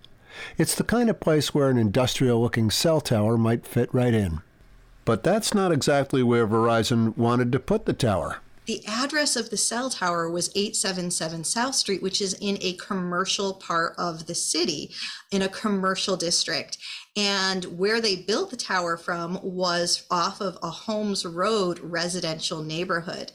It's 0.57 0.75
the 0.75 0.83
kind 0.83 1.09
of 1.09 1.19
place 1.19 1.53
where 1.53 1.69
an 1.69 1.77
industrial 1.77 2.41
looking 2.41 2.69
cell 2.69 3.01
tower 3.01 3.37
might 3.37 3.65
fit 3.65 3.93
right 3.93 4.13
in. 4.13 4.41
But 5.05 5.23
that's 5.23 5.53
not 5.53 5.71
exactly 5.71 6.23
where 6.23 6.47
Verizon 6.47 7.15
wanted 7.17 7.51
to 7.51 7.59
put 7.59 7.85
the 7.85 7.93
tower. 7.93 8.41
The 8.65 8.83
address 8.87 9.35
of 9.35 9.49
the 9.49 9.57
cell 9.57 9.89
tower 9.89 10.29
was 10.29 10.49
877 10.55 11.43
South 11.43 11.75
Street, 11.75 12.01
which 12.01 12.21
is 12.21 12.35
in 12.41 12.57
a 12.61 12.73
commercial 12.73 13.53
part 13.53 13.93
of 13.97 14.25
the 14.25 14.35
city, 14.35 14.91
in 15.31 15.41
a 15.41 15.49
commercial 15.49 16.17
district. 16.17 16.77
And 17.15 17.65
where 17.77 18.01
they 18.01 18.15
built 18.15 18.49
the 18.49 18.57
tower 18.57 18.97
from 18.97 19.39
was 19.43 20.05
off 20.09 20.41
of 20.41 20.57
a 20.63 20.69
Holmes 20.69 21.25
Road 21.25 21.79
residential 21.79 22.63
neighborhood. 22.63 23.31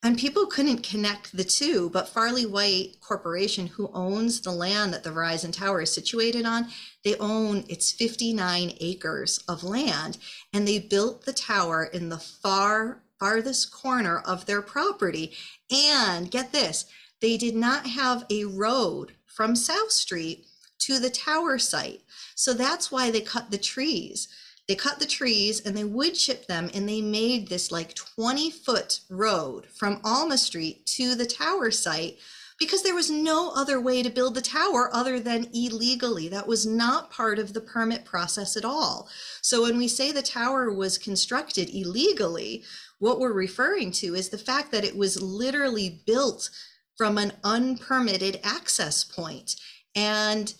And 0.00 0.16
people 0.16 0.46
couldn't 0.46 0.84
connect 0.84 1.36
the 1.36 1.42
two, 1.42 1.90
but 1.90 2.08
Farley 2.08 2.46
White 2.46 3.00
Corporation, 3.00 3.66
who 3.66 3.90
owns 3.92 4.40
the 4.40 4.52
land 4.52 4.92
that 4.92 5.02
the 5.02 5.10
Verizon 5.10 5.52
Tower 5.52 5.82
is 5.82 5.92
situated 5.92 6.46
on, 6.46 6.68
they 7.04 7.16
own 7.16 7.64
it's 7.68 7.90
59 7.90 8.74
acres 8.80 9.42
of 9.48 9.64
land, 9.64 10.18
and 10.52 10.68
they 10.68 10.78
built 10.78 11.24
the 11.24 11.32
tower 11.32 11.84
in 11.84 12.10
the 12.10 12.18
far 12.18 13.02
farthest 13.18 13.70
corner 13.72 14.20
of 14.20 14.46
their 14.46 14.62
property. 14.62 15.32
And 15.70 16.30
get 16.30 16.52
this, 16.52 16.86
they 17.20 17.36
did 17.36 17.54
not 17.54 17.86
have 17.86 18.24
a 18.30 18.44
road 18.44 19.12
from 19.26 19.56
South 19.56 19.90
Street 19.90 20.46
to 20.80 20.98
the 20.98 21.10
tower 21.10 21.58
site. 21.58 22.02
So 22.34 22.54
that's 22.54 22.90
why 22.90 23.10
they 23.10 23.20
cut 23.20 23.50
the 23.50 23.58
trees 23.58 24.28
they 24.68 24.74
cut 24.74 24.98
the 24.98 25.06
trees 25.06 25.60
and 25.60 25.74
they 25.74 25.84
wood 25.84 26.14
chipped 26.14 26.46
them 26.46 26.70
and 26.74 26.86
they 26.86 27.00
made 27.00 27.48
this 27.48 27.72
like 27.72 27.94
20 27.94 28.50
foot 28.50 29.00
road 29.08 29.66
from 29.66 30.00
Alma 30.04 30.36
Street 30.36 30.84
to 30.86 31.14
the 31.14 31.24
tower 31.24 31.70
site 31.70 32.18
because 32.58 32.82
there 32.82 32.94
was 32.94 33.10
no 33.10 33.52
other 33.54 33.80
way 33.80 34.02
to 34.02 34.10
build 34.10 34.34
the 34.34 34.42
tower 34.42 34.90
other 34.92 35.20
than 35.20 35.48
illegally. 35.54 36.28
That 36.28 36.48
was 36.48 36.66
not 36.66 37.10
part 37.10 37.38
of 37.38 37.52
the 37.52 37.60
permit 37.60 38.04
process 38.04 38.56
at 38.56 38.64
all. 38.64 39.08
So 39.42 39.62
when 39.62 39.78
we 39.78 39.86
say 39.88 40.10
the 40.10 40.22
tower 40.22 40.72
was 40.72 40.98
constructed 40.98 41.70
illegally, 41.70 42.64
what 42.98 43.20
we're 43.20 43.32
referring 43.32 43.92
to 43.92 44.14
is 44.14 44.28
the 44.28 44.38
fact 44.38 44.72
that 44.72 44.84
it 44.84 44.96
was 44.96 45.22
literally 45.22 46.02
built 46.04 46.50
from 46.96 47.16
an 47.16 47.32
unpermitted 47.44 48.40
access 48.42 49.04
point. 49.04 49.54
And, 49.94 50.52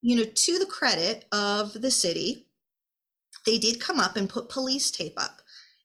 you 0.00 0.16
know, 0.16 0.24
to 0.24 0.58
the 0.58 0.66
credit 0.66 1.26
of 1.32 1.74
the 1.74 1.90
city, 1.90 2.46
they 3.44 3.58
did 3.58 3.78
come 3.78 4.00
up 4.00 4.16
and 4.16 4.28
put 4.28 4.48
police 4.48 4.90
tape 4.90 5.14
up, 5.18 5.42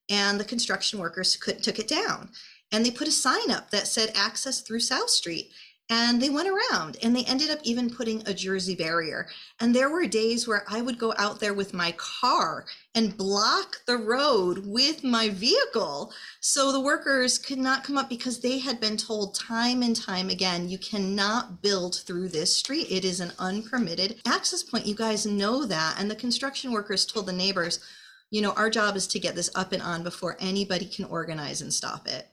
and 0.09 0.39
the 0.39 0.45
construction 0.45 0.99
workers 0.99 1.35
could, 1.35 1.61
took 1.61 1.77
it 1.77 1.87
down. 1.87 2.29
And 2.71 2.85
they 2.85 2.91
put 2.91 3.07
a 3.07 3.11
sign 3.11 3.51
up 3.51 3.71
that 3.71 3.87
said 3.87 4.11
access 4.15 4.61
through 4.61 4.79
South 4.79 5.09
Street. 5.09 5.51
And 5.91 6.21
they 6.21 6.29
went 6.29 6.47
around 6.47 6.95
and 7.03 7.13
they 7.13 7.25
ended 7.25 7.49
up 7.49 7.59
even 7.63 7.89
putting 7.89 8.25
a 8.25 8.33
Jersey 8.33 8.75
barrier. 8.75 9.27
And 9.59 9.75
there 9.75 9.89
were 9.89 10.07
days 10.07 10.47
where 10.47 10.63
I 10.69 10.79
would 10.79 10.97
go 10.97 11.13
out 11.17 11.41
there 11.41 11.53
with 11.53 11.73
my 11.73 11.91
car 11.97 12.65
and 12.95 13.17
block 13.17 13.75
the 13.85 13.97
road 13.97 14.65
with 14.65 15.03
my 15.03 15.27
vehicle 15.27 16.13
so 16.39 16.71
the 16.71 16.79
workers 16.79 17.37
could 17.37 17.57
not 17.57 17.83
come 17.83 17.97
up 17.97 18.07
because 18.07 18.39
they 18.39 18.59
had 18.59 18.79
been 18.79 18.95
told 18.95 19.35
time 19.35 19.83
and 19.83 19.93
time 19.93 20.29
again 20.29 20.69
you 20.69 20.77
cannot 20.77 21.61
build 21.61 21.97
through 21.97 22.29
this 22.29 22.55
street. 22.55 22.89
It 22.89 23.03
is 23.03 23.19
an 23.19 23.33
unpermitted 23.37 24.21
access 24.25 24.63
point. 24.63 24.85
You 24.85 24.95
guys 24.95 25.25
know 25.25 25.65
that. 25.65 25.97
And 25.99 26.09
the 26.09 26.15
construction 26.15 26.71
workers 26.71 27.05
told 27.05 27.25
the 27.25 27.33
neighbors, 27.33 27.81
you 28.29 28.41
know, 28.41 28.53
our 28.53 28.69
job 28.69 28.95
is 28.95 29.07
to 29.07 29.19
get 29.19 29.35
this 29.35 29.51
up 29.55 29.73
and 29.73 29.83
on 29.83 30.03
before 30.03 30.37
anybody 30.39 30.85
can 30.85 31.03
organize 31.03 31.61
and 31.61 31.73
stop 31.73 32.07
it. 32.07 32.29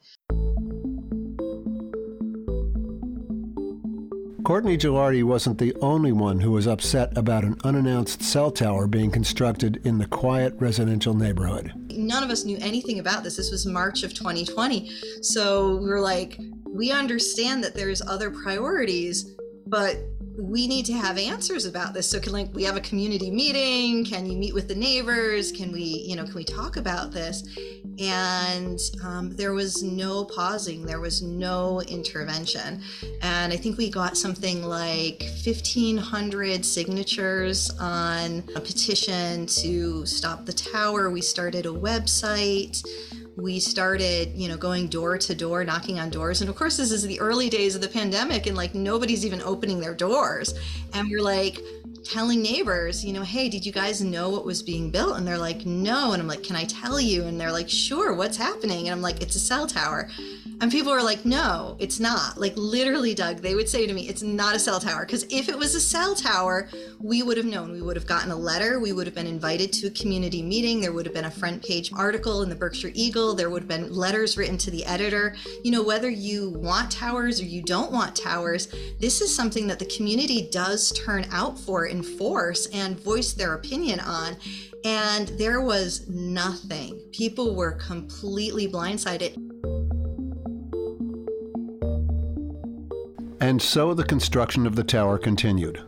Courtney 4.49 4.79
Gilardi 4.79 5.23
wasn't 5.23 5.59
the 5.59 5.75
only 5.83 6.11
one 6.11 6.41
who 6.41 6.53
was 6.53 6.67
upset 6.67 7.15
about 7.19 7.45
an 7.45 7.59
unannounced 7.65 8.23
cell 8.23 8.51
tower 8.51 8.87
being 8.87 9.11
constructed 9.11 9.79
in 9.85 9.99
the 9.99 10.07
quiet 10.07 10.55
residential 10.57 11.13
neighborhood. 11.13 11.71
None 11.91 12.23
of 12.23 12.31
us 12.31 12.47
knew 12.47 12.57
anything 12.63 12.99
about 12.99 13.25
this. 13.25 13.37
This 13.37 13.51
was 13.51 13.67
March 13.67 14.05
of 14.05 14.15
2020. 14.15 14.91
So 15.21 15.77
we 15.77 15.91
were 15.91 16.01
like, 16.01 16.41
we 16.65 16.91
understand 16.91 17.63
that 17.63 17.75
there's 17.75 18.01
other 18.01 18.31
priorities, 18.31 19.37
but 19.67 19.99
we 20.39 20.67
need 20.67 20.87
to 20.87 20.95
have 20.95 21.19
answers 21.19 21.67
about 21.67 21.93
this. 21.93 22.09
So 22.09 22.19
can 22.19 22.33
like 22.33 22.49
we 22.55 22.65
have 22.65 22.77
a 22.79 22.81
community 22.81 23.31
meeting? 23.31 24.03
Can 24.07 24.25
you 24.25 24.39
meet 24.39 24.55
with 24.55 24.67
the 24.67 24.75
neighbors? 24.75 25.53
Can 25.53 25.73
we, 25.73 25.83
you 25.83 26.17
know, 26.17 26.25
can 26.25 26.35
we 26.35 26.45
talk 26.45 26.79
about 26.79 27.13
this? 27.13 27.47
And 28.01 28.81
um, 29.05 29.35
there 29.35 29.53
was 29.53 29.83
no 29.83 30.25
pausing. 30.25 30.87
There 30.87 31.01
was 31.01 31.23
no 31.23 31.83
intervention. 31.83 32.81
And 33.23 33.53
I 33.53 33.57
think 33.57 33.77
we 33.77 33.91
got 33.91 34.17
something 34.17 34.63
like 34.63 35.23
1,500 35.45 36.65
signatures 36.65 37.71
on 37.81 38.45
a 38.55 38.61
petition 38.61 39.47
to 39.47 40.07
stop 40.07 40.47
the 40.47 40.53
tower. 40.53 41.11
We 41.11 41.21
started 41.21 41.67
a 41.67 41.71
website 41.71 42.83
we 43.39 43.61
started, 43.61 44.33
you 44.35 44.49
know, 44.49 44.57
going 44.57 44.89
door 44.89 45.17
to 45.17 45.35
door, 45.35 45.63
knocking 45.63 46.01
on 46.01 46.11
doors. 46.11 46.41
And 46.41 46.51
of 46.51 46.57
course, 46.57 46.77
this 46.77 46.91
is 46.91 47.05
the 47.05 47.21
early 47.21 47.49
days 47.49 47.77
of 47.77 47.81
the 47.81 47.89
pandemic, 47.89 48.47
and 48.47 48.57
like 48.57 48.75
nobody's 48.75 49.25
even 49.25 49.41
opening 49.43 49.79
their 49.79 49.95
doors. 49.95 50.55
And 50.93 51.09
we're 51.09 51.23
like 51.23 51.61
telling 52.05 52.43
neighbors, 52.43 53.05
you 53.05 53.13
know, 53.13 53.23
hey, 53.23 53.49
did 53.49 53.65
you 53.65 53.73
guys 53.73 54.01
know 54.01 54.31
what 54.31 54.45
was 54.45 54.63
being 54.63 54.91
built? 54.91 55.17
And 55.17 55.27
they're 55.27 55.39
like, 55.39 55.67
no. 55.67 56.13
And 56.13 56.23
I'm 56.23 56.29
like, 56.29 56.43
can 56.43 56.57
I 56.57 56.65
tell 56.65 57.01
you? 57.01 57.25
And 57.25 57.41
they're 57.41 57.53
like, 57.53 57.69
sure, 57.69 58.15
what's 58.15 58.37
happening? 58.37 58.89
And 58.89 58.91
I'm 58.91 59.03
like, 59.03 59.23
it's 59.23 59.37
a 59.37 59.41
cell 59.41 59.67
tower. 59.67 60.09
And 60.61 60.73
people 60.73 60.93
were 60.93 61.03
like, 61.03 61.25
no, 61.25 61.77
it's 61.79 62.01
not. 62.01 62.37
Like, 62.37 62.55
literally, 62.57 63.15
Doug, 63.15 63.39
they 63.39 63.55
would 63.55 63.69
say 63.69 63.87
to 63.87 63.93
me, 63.93 64.09
it's 64.09 64.23
not 64.23 64.57
a 64.57 64.59
cell 64.59 64.81
tower. 64.81 65.07
Because 65.07 65.25
if 65.31 65.49
it 65.49 65.57
was 65.57 65.77
a 65.77 65.81
cell 65.81 66.17
tower, 66.17 66.69
we 66.99 67.23
would 67.23 67.37
have 67.37 67.47
known. 67.47 67.71
We 67.71 67.81
would 67.81 67.95
have 67.95 68.07
gotten 68.07 68.33
a 68.33 68.37
letter. 68.37 68.81
We 68.81 68.93
would 68.93 69.07
have 69.07 69.15
been 69.15 69.29
invited 69.29 69.73
to 69.75 69.87
a 69.87 69.91
community 69.91 70.43
meeting. 70.43 70.81
There 70.81 70.93
would 70.93 71.07
have 71.07 71.15
been 71.15 71.27
a 71.27 71.31
front 71.31 71.63
page 71.63 71.93
article 71.93 72.43
in 72.43 72.49
the 72.49 72.57
Berkshire 72.57 72.91
Eagle. 72.95 73.35
There 73.35 73.51
would 73.51 73.63
have 73.63 73.69
been 73.69 73.95
letters 73.95 74.37
written 74.37 74.59
to 74.59 74.71
the 74.71 74.85
editor. 74.85 75.37
You 75.63 75.71
know, 75.71 75.83
whether 75.83 76.11
you 76.11 76.51
want 76.51 76.91
towers 76.91 77.41
or 77.41 77.45
you 77.45 77.63
don't 77.63 77.93
want 77.93 78.17
towers, 78.17 78.69
this 78.99 79.21
is 79.21 79.35
something 79.35 79.69
that 79.69 79.79
the 79.79 79.87
community 79.87 80.49
does 80.51 80.91
turn 80.93 81.27
out 81.31 81.59
for 81.59 81.87
in 81.89 82.03
force 82.03 82.67
and 82.67 82.99
voice 83.01 83.33
their 83.33 83.55
opinion 83.55 84.01
on. 84.01 84.37
And 84.85 85.29
there 85.29 85.61
was 85.61 86.09
nothing. 86.09 87.01
People 87.13 87.57
were 87.57 87.73
completely 87.73 88.69
blindsided. 88.69 89.35
And 93.41 93.61
so 93.61 93.95
the 93.95 94.05
construction 94.05 94.67
of 94.67 94.77
the 94.77 94.85
tower 94.85 95.19
continued. 95.19 95.83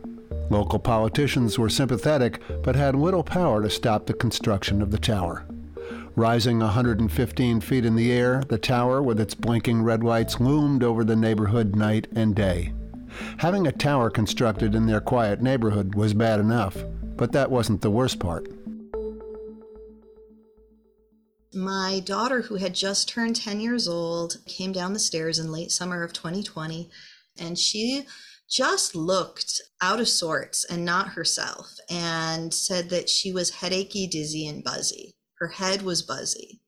Local 0.49 0.79
politicians 0.79 1.57
were 1.57 1.69
sympathetic, 1.69 2.41
but 2.61 2.75
had 2.75 2.95
little 2.95 3.23
power 3.23 3.61
to 3.61 3.69
stop 3.69 4.05
the 4.05 4.13
construction 4.13 4.81
of 4.81 4.91
the 4.91 4.99
tower. 4.99 5.45
Rising 6.15 6.59
115 6.59 7.61
feet 7.61 7.85
in 7.85 7.95
the 7.95 8.11
air, 8.11 8.43
the 8.49 8.57
tower 8.57 9.01
with 9.01 9.19
its 9.19 9.33
blinking 9.33 9.81
red 9.81 10.03
lights 10.03 10.41
loomed 10.41 10.83
over 10.83 11.05
the 11.05 11.15
neighborhood 11.15 11.75
night 11.75 12.07
and 12.13 12.35
day. 12.35 12.73
Having 13.37 13.67
a 13.67 13.71
tower 13.71 14.09
constructed 14.09 14.75
in 14.75 14.85
their 14.85 15.01
quiet 15.01 15.41
neighborhood 15.41 15.95
was 15.95 16.13
bad 16.13 16.39
enough, 16.39 16.77
but 17.17 17.31
that 17.31 17.51
wasn't 17.51 17.81
the 17.81 17.91
worst 17.91 18.19
part. 18.19 18.47
My 21.53 22.01
daughter, 22.05 22.41
who 22.41 22.55
had 22.55 22.73
just 22.73 23.09
turned 23.09 23.35
10 23.35 23.59
years 23.59 23.87
old, 23.87 24.37
came 24.45 24.71
down 24.71 24.93
the 24.93 24.99
stairs 24.99 25.37
in 25.37 25.51
late 25.51 25.71
summer 25.71 26.03
of 26.03 26.13
2020 26.13 26.89
and 27.37 27.57
she 27.57 28.05
just 28.49 28.95
looked 28.95 29.61
out 29.81 29.99
of 29.99 30.07
sorts 30.07 30.65
and 30.65 30.85
not 30.85 31.09
herself 31.09 31.73
and 31.89 32.53
said 32.53 32.89
that 32.89 33.09
she 33.09 33.31
was 33.31 33.49
headachy, 33.49 34.07
dizzy, 34.07 34.47
and 34.47 34.63
buzzy. 34.63 35.13
Her 35.39 35.47
head 35.47 35.81
was 35.81 36.01
buzzy. 36.01 36.61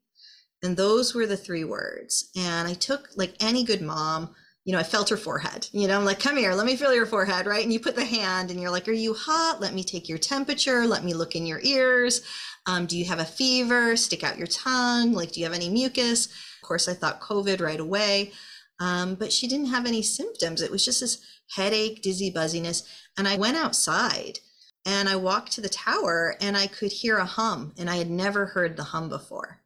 And 0.64 0.78
those 0.78 1.14
were 1.14 1.28
the 1.28 1.36
three 1.36 1.66
words. 1.66 2.30
And 2.38 2.68
I 2.68 2.74
took, 2.74 3.10
like 3.16 3.36
any 3.42 3.66
good 3.66 3.82
mom, 3.82 4.34
you 4.65 4.72
know, 4.72 4.79
I 4.79 4.84
felt 4.84 5.10
her 5.10 5.17
forehead. 5.17 5.67
You 5.74 5.88
know, 5.88 5.98
I'm 5.98 6.05
like, 6.05 6.20
come 6.20 6.38
here, 6.38 6.53
let 6.53 6.65
me 6.65 6.77
feel 6.77 6.93
your 6.93 7.05
forehead, 7.05 7.46
right? 7.46 7.63
And 7.63 7.74
you 7.74 7.79
put 7.79 7.96
the 7.96 8.05
hand 8.05 8.50
and 8.50 8.62
you're 8.62 8.72
like, 8.72 8.88
are 8.88 8.93
you 8.93 9.13
hot? 9.13 9.60
Let 9.60 9.74
me 9.74 9.84
take 9.84 10.08
your 10.08 10.17
temperature. 10.17 10.88
Let 10.88 11.03
me 11.03 11.13
look 11.13 11.36
in 11.36 11.46
your 11.46 11.60
ears. 11.63 12.22
Um, 12.65 12.86
do 12.86 12.98
you 12.98 13.03
have 13.05 13.20
a 13.20 13.25
fever? 13.25 13.98
Stick 13.98 14.24
out 14.24 14.38
your 14.38 14.48
tongue. 14.48 15.12
Like, 15.12 15.34
do 15.34 15.41
you 15.41 15.46
have 15.46 15.55
any 15.55 15.70
mucus? 15.70 16.27
Of 16.27 16.67
course, 16.67 16.88
I 16.88 16.93
thought 16.93 17.20
COVID 17.20 17.60
right 17.60 17.79
away. 17.79 18.32
Um, 18.79 19.15
but 19.15 19.34
she 19.34 19.48
didn't 19.48 19.67
have 19.67 19.86
any 19.86 20.01
symptoms. 20.01 20.62
It 20.62 20.72
was 20.72 20.86
just 20.86 21.01
this 21.01 21.20
headache, 21.55 22.01
dizzy 22.01 22.29
buzziness. 22.29 22.84
And 23.17 23.27
I 23.27 23.38
went 23.38 23.58
outside 23.58 24.39
and 24.86 25.10
I 25.10 25.17
walked 25.17 25.51
to 25.53 25.62
the 25.62 25.70
tower 25.70 26.36
and 26.41 26.55
I 26.55 26.67
could 26.67 26.91
hear 26.91 27.17
a 27.17 27.25
hum, 27.25 27.74
and 27.77 27.89
I 27.89 27.98
had 27.98 28.10
never 28.10 28.48
heard 28.48 28.75
the 28.75 28.84
hum 28.84 29.10
before. 29.10 29.62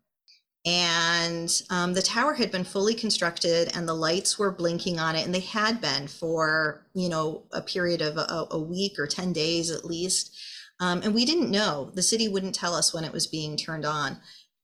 And 0.68 1.50
um, 1.70 1.94
the 1.94 2.02
tower 2.02 2.34
had 2.34 2.52
been 2.52 2.66
fully 2.66 2.94
constructed 2.94 3.72
and 3.74 3.88
the 3.88 3.94
lights 3.94 4.38
were 4.38 4.52
blinking 4.52 5.00
on 5.00 5.16
it, 5.16 5.26
and 5.26 5.34
they 5.34 5.40
had 5.40 5.80
been 5.80 6.08
for, 6.08 6.86
you 6.94 7.08
know, 7.08 7.44
a 7.54 7.62
period 7.62 8.02
of 8.02 8.18
a, 8.18 8.48
a 8.52 8.60
week 8.60 9.00
or 9.00 9.08
10 9.08 9.32
days 9.32 9.72
at 9.72 9.86
least. 9.86 10.36
Um, 10.82 11.02
and 11.04 11.16
we 11.16 11.24
didn't 11.24 11.50
know. 11.50 11.90
The 11.94 12.04
city 12.04 12.28
wouldn't 12.28 12.54
tell 12.54 12.76
us 12.76 12.94
when 12.94 13.06
it 13.06 13.14
was 13.14 13.28
being 13.28 13.56
turned 13.56 13.86
on. 13.86 14.18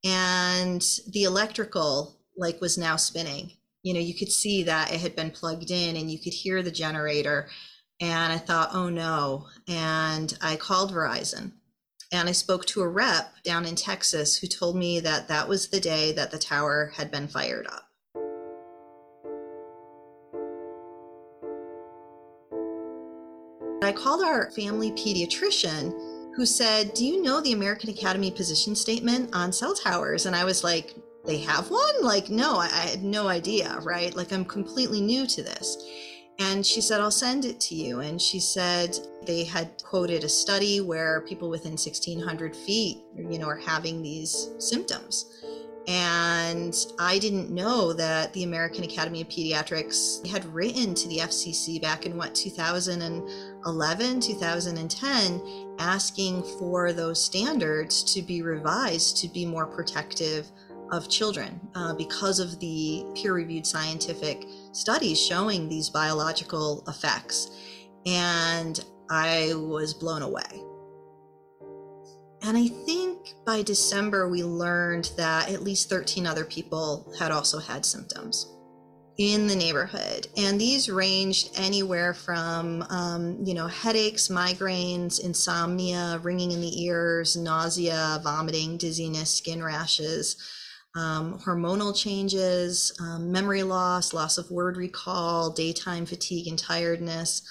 And 0.04 0.84
the 1.08 1.24
electrical 1.24 2.20
like 2.38 2.60
was 2.60 2.78
now 2.78 2.98
spinning 2.98 3.54
you 3.84 3.94
know, 3.94 4.00
you 4.00 4.16
could 4.16 4.32
see 4.32 4.64
that 4.64 4.92
it 4.92 5.02
had 5.02 5.16
been 5.16 5.30
plugged 5.30 5.70
in 5.70 5.98
and 5.98 6.10
you 6.10 6.18
could 6.18 6.34
hear 6.34 6.64
the 6.64 6.72
generator. 6.72 7.50
And 8.02 8.34
I 8.34 8.38
thought, 8.38 8.70
oh 8.74 8.90
no. 8.90 9.48
And 9.68 10.36
I 10.42 10.56
called 10.56 10.94
Verizon 10.94 11.52
and 12.14 12.30
I 12.30 12.32
spoke 12.32 12.66
to 12.68 12.82
a 12.82 12.88
rep 12.88 13.34
down 13.44 13.66
in 13.66 13.76
Texas 13.76 14.38
who 14.38 14.46
told 14.46 14.76
me 14.76 15.00
that 15.00 15.28
that 15.30 15.50
was 15.50 15.68
the 15.68 15.80
day 15.80 16.12
that 16.12 16.30
the 16.30 16.38
tower 16.38 16.94
had 16.96 17.10
been 17.10 17.28
fired 17.28 17.66
up. 17.66 17.90
I 23.84 23.92
called 23.92 24.24
our 24.24 24.52
family 24.52 24.92
pediatrician 24.92 25.92
who 26.36 26.46
said, 26.46 26.94
Do 26.94 27.04
you 27.04 27.22
know 27.22 27.42
the 27.42 27.54
American 27.54 27.90
Academy 27.90 28.30
position 28.30 28.76
statement 28.76 29.32
on 29.34 29.52
cell 29.52 29.74
towers? 29.74 30.28
And 30.28 30.36
I 30.36 30.46
was 30.46 30.64
like, 30.64 30.96
they 31.26 31.40
have 31.40 31.72
one? 31.72 32.04
Like, 32.04 32.30
no, 32.30 32.58
I, 32.58 32.68
had 32.68 33.04
no 33.04 33.28
idea, 33.28 33.80
right? 33.82 34.16
Like, 34.16 34.32
I'm 34.32 34.46
completely 34.46 35.02
new 35.02 35.26
to 35.28 35.42
this. 35.42 35.78
And 36.40 36.66
she 36.66 36.82
said, 36.82 37.00
I'll 37.00 37.12
send 37.12 37.46
it 37.46 37.60
to 37.62 37.76
you. 37.76 38.00
And 38.00 38.22
she 38.22 38.40
said 38.40 38.98
they 39.26 39.44
had 39.44 39.82
quoted 39.84 40.24
a 40.24 40.30
study 40.30 40.82
where 40.82 41.22
people 41.22 41.50
within 41.50 41.74
1600 41.74 42.56
feet, 42.56 43.04
you 43.16 43.38
know, 43.38 43.48
are 43.48 43.56
having 43.56 44.02
these 44.02 44.50
symptoms. 44.58 45.44
And 45.88 46.74
I 46.98 47.20
didn't 47.20 47.50
know 47.50 47.92
that 47.94 48.32
the 48.34 48.44
American 48.44 48.86
Academy 48.86 49.22
of 49.22 49.28
Pediatrics 49.28 50.26
had 50.26 50.46
written 50.46 50.96
to 50.96 51.08
the 51.10 51.18
FCC 51.18 51.82
back 51.82 52.06
in 52.06 52.16
what, 52.18 52.34
2011, 52.34 54.22
2010, 54.22 55.42
asking 55.80 56.44
for 56.58 56.94
those 56.94 57.22
standards 57.22 58.02
to 58.14 58.22
be 58.22 58.42
revised 58.42 59.18
to 59.18 59.28
be 59.28 59.46
more 59.46 59.66
protective 59.66 60.48
of 60.92 61.10
children 61.10 61.60
uh, 61.76 61.94
because 61.94 62.40
of 62.40 62.60
the 62.60 63.06
peer 63.16 63.34
reviewed 63.34 63.66
scientific 63.66 64.46
studies 64.74 65.20
showing 65.20 65.70
these 65.70 65.90
biological 65.90 66.84
effects. 66.88 67.50
And 68.06 68.84
I 69.10 69.54
was 69.56 69.94
blown 69.94 70.22
away. 70.22 70.62
And 72.42 72.58
I 72.58 72.68
think 72.68 73.36
by 73.46 73.62
December, 73.62 74.28
we 74.28 74.44
learned 74.44 75.12
that 75.16 75.50
at 75.50 75.64
least 75.64 75.90
13 75.90 76.28
other 76.28 76.44
people 76.44 77.14
had 77.18 77.32
also 77.32 77.58
had 77.58 77.86
symptoms 77.86 78.54
in 79.18 79.48
the 79.48 79.56
neighborhood. 79.56 80.28
And 80.36 80.60
these 80.60 80.90
ranged 80.90 81.52
anywhere 81.56 82.14
from, 82.14 82.82
um, 82.90 83.38
you 83.46 83.54
know, 83.54 83.68
headaches, 83.68 84.28
migraines, 84.28 85.24
insomnia, 85.24 86.20
ringing 86.24 86.52
in 86.52 86.62
the 86.62 86.84
ears, 86.84 87.38
nausea, 87.38 88.20
vomiting, 88.24 88.78
dizziness, 88.78 89.30
skin 89.30 89.64
rashes, 89.64 90.36
um, 90.96 91.40
hormonal 91.40 91.96
changes, 91.96 92.96
um, 93.02 93.32
memory 93.32 93.64
loss, 93.64 94.14
loss 94.14 94.38
of 94.38 94.52
word 94.52 94.78
recall, 94.78 95.52
daytime 95.52 96.06
fatigue 96.06 96.48
and 96.48 96.60
tiredness. 96.60 97.42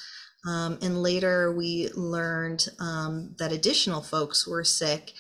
Um, 0.47 0.79
and 0.83 1.03
later 1.03 1.53
we 1.53 1.89
learned 1.95 2.69
um, 2.81 3.35
that 3.39 3.53
additional 3.53 4.03
folks 4.03 4.47
were 4.47 4.65
sick. 4.65 5.13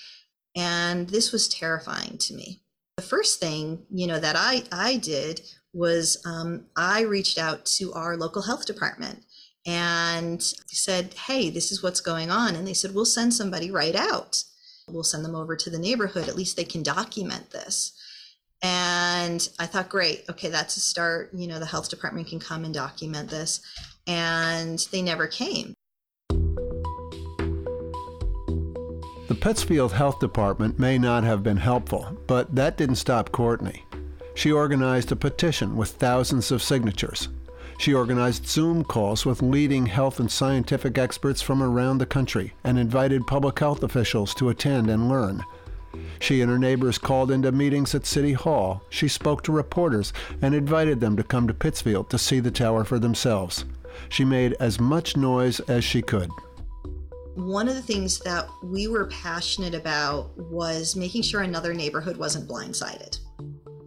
And 0.55 1.09
this 1.09 1.33
was 1.33 1.49
terrifying 1.49 2.19
to 2.19 2.35
me. 2.35 2.62
The 2.97 3.02
first 3.02 3.41
thing, 3.41 3.87
you 3.91 4.07
know, 4.07 4.21
that 4.21 4.37
I, 4.37 4.64
I 4.71 4.97
did 4.97 5.41
was 5.73 6.23
um, 6.26 6.67
I 6.76 7.02
reached 7.02 7.38
out 7.38 7.64
to 7.64 7.93
our 7.95 8.17
local 8.17 8.43
health 8.43 8.67
department 8.67 9.25
and 9.67 10.43
said, 10.43 11.14
hey, 11.14 11.49
this 11.49 11.73
is 11.73 11.83
what's 11.83 12.00
going 12.00 12.31
on. 12.31 12.55
And 12.55 12.67
they 12.67 12.75
said, 12.75 12.95
we'll 12.95 13.05
send 13.05 13.33
somebody 13.33 13.71
right 13.71 13.95
out. 13.95 14.43
We'll 14.88 15.05
send 15.05 15.25
them 15.25 15.37
over 15.37 15.57
to 15.57 15.71
the 15.71 15.79
neighborhood. 15.79 16.29
At 16.29 16.37
least 16.37 16.57
they 16.57 16.64
can 16.64 16.83
document 16.83 17.50
this. 17.50 17.93
And 18.62 19.47
I 19.59 19.66
thought, 19.66 19.88
great, 19.88 20.25
okay, 20.31 20.49
that's 20.49 20.76
a 20.76 20.81
start. 20.81 21.31
You 21.35 21.49
know, 21.49 21.59
the 21.59 21.66
health 21.66 21.90
department 21.90 22.28
can 22.28 22.38
come 22.38 22.64
and 22.64 22.73
document 22.73 23.28
this 23.28 23.61
and 24.07 24.78
they 24.90 25.02
never 25.02 25.26
came. 25.26 25.75
The 29.28 29.38
Pittsfield 29.40 29.92
Health 29.92 30.21
Department 30.21 30.78
may 30.78 30.99
not 30.99 31.25
have 31.25 31.42
been 31.42 31.57
helpful, 31.57 32.19
but 32.26 32.54
that 32.54 32.76
didn't 32.76 32.97
stop 32.97 33.33
Courtney. 33.33 33.85
She 34.35 34.52
organized 34.52 35.11
a 35.12 35.16
petition 35.16 35.76
with 35.76 35.90
thousands 35.90 36.50
of 36.50 36.62
signatures. 36.62 37.28
She 37.78 37.95
organized 37.95 38.47
Zoom 38.47 38.85
calls 38.85 39.25
with 39.25 39.42
leading 39.42 39.87
health 39.87 40.21
and 40.21 40.31
scientific 40.31 40.99
experts 40.99 41.40
from 41.40 41.62
around 41.62 41.99
the 41.99 42.07
country 42.07 42.52
and 42.62 42.78
invited 42.78 43.27
public 43.27 43.59
health 43.59 43.83
officials 43.83 44.35
to 44.35 44.51
attend 44.51 44.90
and 44.90 45.09
learn. 45.09 45.42
She 46.20 46.40
and 46.40 46.50
her 46.50 46.59
neighbors 46.59 46.98
called 46.98 47.31
into 47.31 47.52
meetings 47.52 47.94
at 47.94 48.07
City 48.07 48.33
Hall. 48.33 48.83
She 48.90 49.09
spoke 49.09 49.42
to 49.44 49.52
reporters 49.52 50.12
and 50.40 50.55
invited 50.55 51.00
them 51.00 51.16
to 51.16 51.22
come 51.22 51.46
to 51.46 51.55
Pittsfield 51.55 52.11
to 52.11 52.18
see 52.18 52.40
the 52.40 52.50
tower 52.50 52.85
for 52.85 52.98
themselves. 52.98 53.64
She 54.09 54.24
made 54.24 54.55
as 54.55 54.81
much 54.81 55.16
noise 55.16 55.61
as 55.61 55.85
she 55.85 56.02
could. 56.02 56.31
One 57.35 57.68
of 57.68 57.74
the 57.74 57.83
things 57.83 58.18
that 58.20 58.46
we 58.62 58.88
were 58.88 59.07
passionate 59.07 59.74
about 59.74 60.37
was 60.37 60.96
making 60.96 61.22
sure 61.22 61.40
another 61.40 61.72
neighborhood 61.72 62.16
wasn't 62.16 62.48
blindsided. 62.48 63.18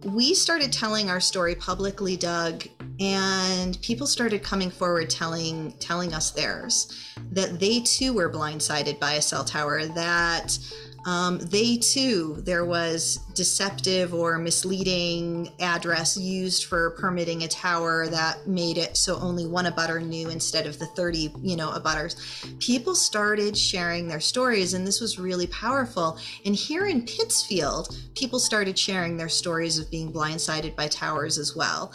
We 0.04 0.34
started 0.34 0.72
telling 0.72 1.10
our 1.10 1.20
story 1.20 1.54
publicly, 1.54 2.16
Doug, 2.16 2.64
and 2.98 3.80
people 3.82 4.06
started 4.06 4.42
coming 4.42 4.70
forward 4.70 5.10
telling 5.10 5.72
telling 5.78 6.14
us 6.14 6.30
theirs 6.30 6.92
that 7.32 7.60
they 7.60 7.80
too 7.80 8.12
were 8.14 8.30
blindsided 8.30 8.98
by 8.98 9.12
a 9.14 9.22
cell 9.22 9.44
tower 9.44 9.86
that 9.86 10.58
um, 11.06 11.38
they 11.38 11.76
too, 11.76 12.34
there 12.40 12.64
was 12.64 13.18
deceptive 13.34 14.12
or 14.12 14.38
misleading 14.38 15.48
address 15.60 16.16
used 16.16 16.64
for 16.64 16.90
permitting 16.90 17.44
a 17.44 17.48
tower 17.48 18.08
that 18.08 18.48
made 18.48 18.76
it 18.76 18.96
so 18.96 19.16
only 19.20 19.46
one 19.46 19.66
abutter 19.66 20.04
knew 20.04 20.28
instead 20.28 20.66
of 20.66 20.80
the 20.80 20.86
30, 20.86 21.32
you 21.42 21.54
know, 21.54 21.70
abutters. 21.70 22.16
People 22.58 22.96
started 22.96 23.56
sharing 23.56 24.08
their 24.08 24.18
stories, 24.18 24.74
and 24.74 24.84
this 24.84 25.00
was 25.00 25.16
really 25.16 25.46
powerful. 25.46 26.18
And 26.44 26.56
here 26.56 26.86
in 26.86 27.06
Pittsfield, 27.06 27.96
people 28.16 28.40
started 28.40 28.76
sharing 28.76 29.16
their 29.16 29.28
stories 29.28 29.78
of 29.78 29.88
being 29.88 30.12
blindsided 30.12 30.74
by 30.74 30.88
towers 30.88 31.38
as 31.38 31.54
well. 31.54 31.92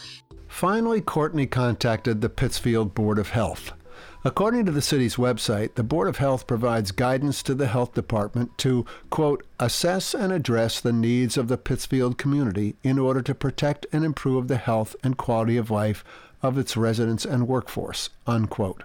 Finally, 0.48 1.02
Courtney 1.02 1.48
contacted 1.48 2.22
the 2.22 2.30
Pittsfield 2.30 2.96
Board 2.96 3.20
of 3.20 3.32
Health. 3.32 3.74
According 4.24 4.66
to 4.66 4.72
the 4.72 4.84
city's 4.84 5.16
website, 5.16 5.74
the 5.74 5.84
Board 5.84 6.08
of 6.08 6.18
Health 6.18 6.46
provides 6.46 6.92
guidance 6.92 7.42
to 7.42 7.56
the 7.56 7.66
health 7.66 7.96
department 7.96 8.56
to, 8.60 8.86
quote, 9.10 9.44
assess 9.60 10.14
and 10.14 10.32
address 10.32 10.80
the 10.80 10.94
needs 10.94 11.38
of 11.38 11.48
the 11.48 11.58
Pittsfield 11.58 12.20
community 12.20 12.76
in 12.84 13.00
order 13.00 13.24
to 13.24 13.34
protect 13.34 13.88
and 13.92 14.06
improve 14.06 14.48
the 14.48 14.58
health 14.58 14.96
and 15.04 15.18
quality 15.18 15.58
of 15.58 15.72
life 15.72 16.04
of 16.44 16.60
its 16.60 16.78
residents 16.78 17.26
and 17.26 17.48
workforce, 17.48 18.10
unquote. 18.28 18.84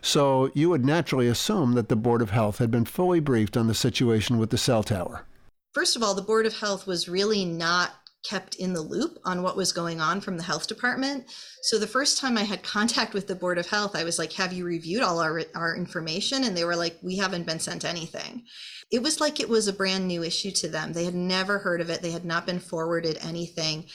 So 0.00 0.50
you 0.54 0.70
would 0.70 0.86
naturally 0.86 1.28
assume 1.28 1.72
that 1.72 1.90
the 1.90 1.96
Board 1.96 2.22
of 2.22 2.30
Health 2.30 2.56
had 2.56 2.70
been 2.70 2.86
fully 2.86 3.20
briefed 3.20 3.58
on 3.58 3.66
the 3.66 3.74
situation 3.74 4.38
with 4.38 4.48
the 4.48 4.58
cell 4.58 4.82
tower. 4.82 5.26
First 5.74 5.96
of 5.96 6.02
all, 6.02 6.14
the 6.14 6.22
Board 6.22 6.46
of 6.46 6.56
Health 6.56 6.86
was 6.86 7.10
really 7.10 7.44
not 7.44 7.90
kept 8.28 8.56
in 8.56 8.72
the 8.72 8.80
loop 8.80 9.18
on 9.24 9.42
what 9.42 9.56
was 9.56 9.72
going 9.72 10.00
on 10.00 10.20
from 10.20 10.36
the 10.36 10.42
health 10.42 10.66
department. 10.66 11.24
So 11.62 11.78
the 11.78 11.86
first 11.86 12.18
time 12.18 12.36
I 12.36 12.42
had 12.42 12.62
contact 12.62 13.14
with 13.14 13.26
the 13.26 13.34
Board 13.34 13.58
of 13.58 13.68
Health, 13.68 13.94
I 13.94 14.04
was 14.04 14.18
like, 14.18 14.32
Have 14.34 14.52
you 14.52 14.64
reviewed 14.64 15.02
all 15.02 15.20
our, 15.20 15.42
our 15.54 15.76
information? 15.76 16.44
And 16.44 16.56
they 16.56 16.64
were 16.64 16.76
like, 16.76 16.98
We 17.02 17.16
haven't 17.16 17.46
been 17.46 17.60
sent 17.60 17.84
anything. 17.84 18.44
It 18.90 19.02
was 19.02 19.20
like 19.20 19.40
it 19.40 19.48
was 19.48 19.68
a 19.68 19.72
brand 19.72 20.06
new 20.06 20.22
issue 20.22 20.52
to 20.52 20.68
them. 20.68 20.92
They 20.92 21.04
had 21.04 21.14
never 21.14 21.58
heard 21.58 21.80
of 21.80 21.90
it, 21.90 22.02
they 22.02 22.12
had 22.12 22.24
not 22.24 22.46
been 22.46 22.60
forwarded 22.60 23.18
anything. 23.20 23.86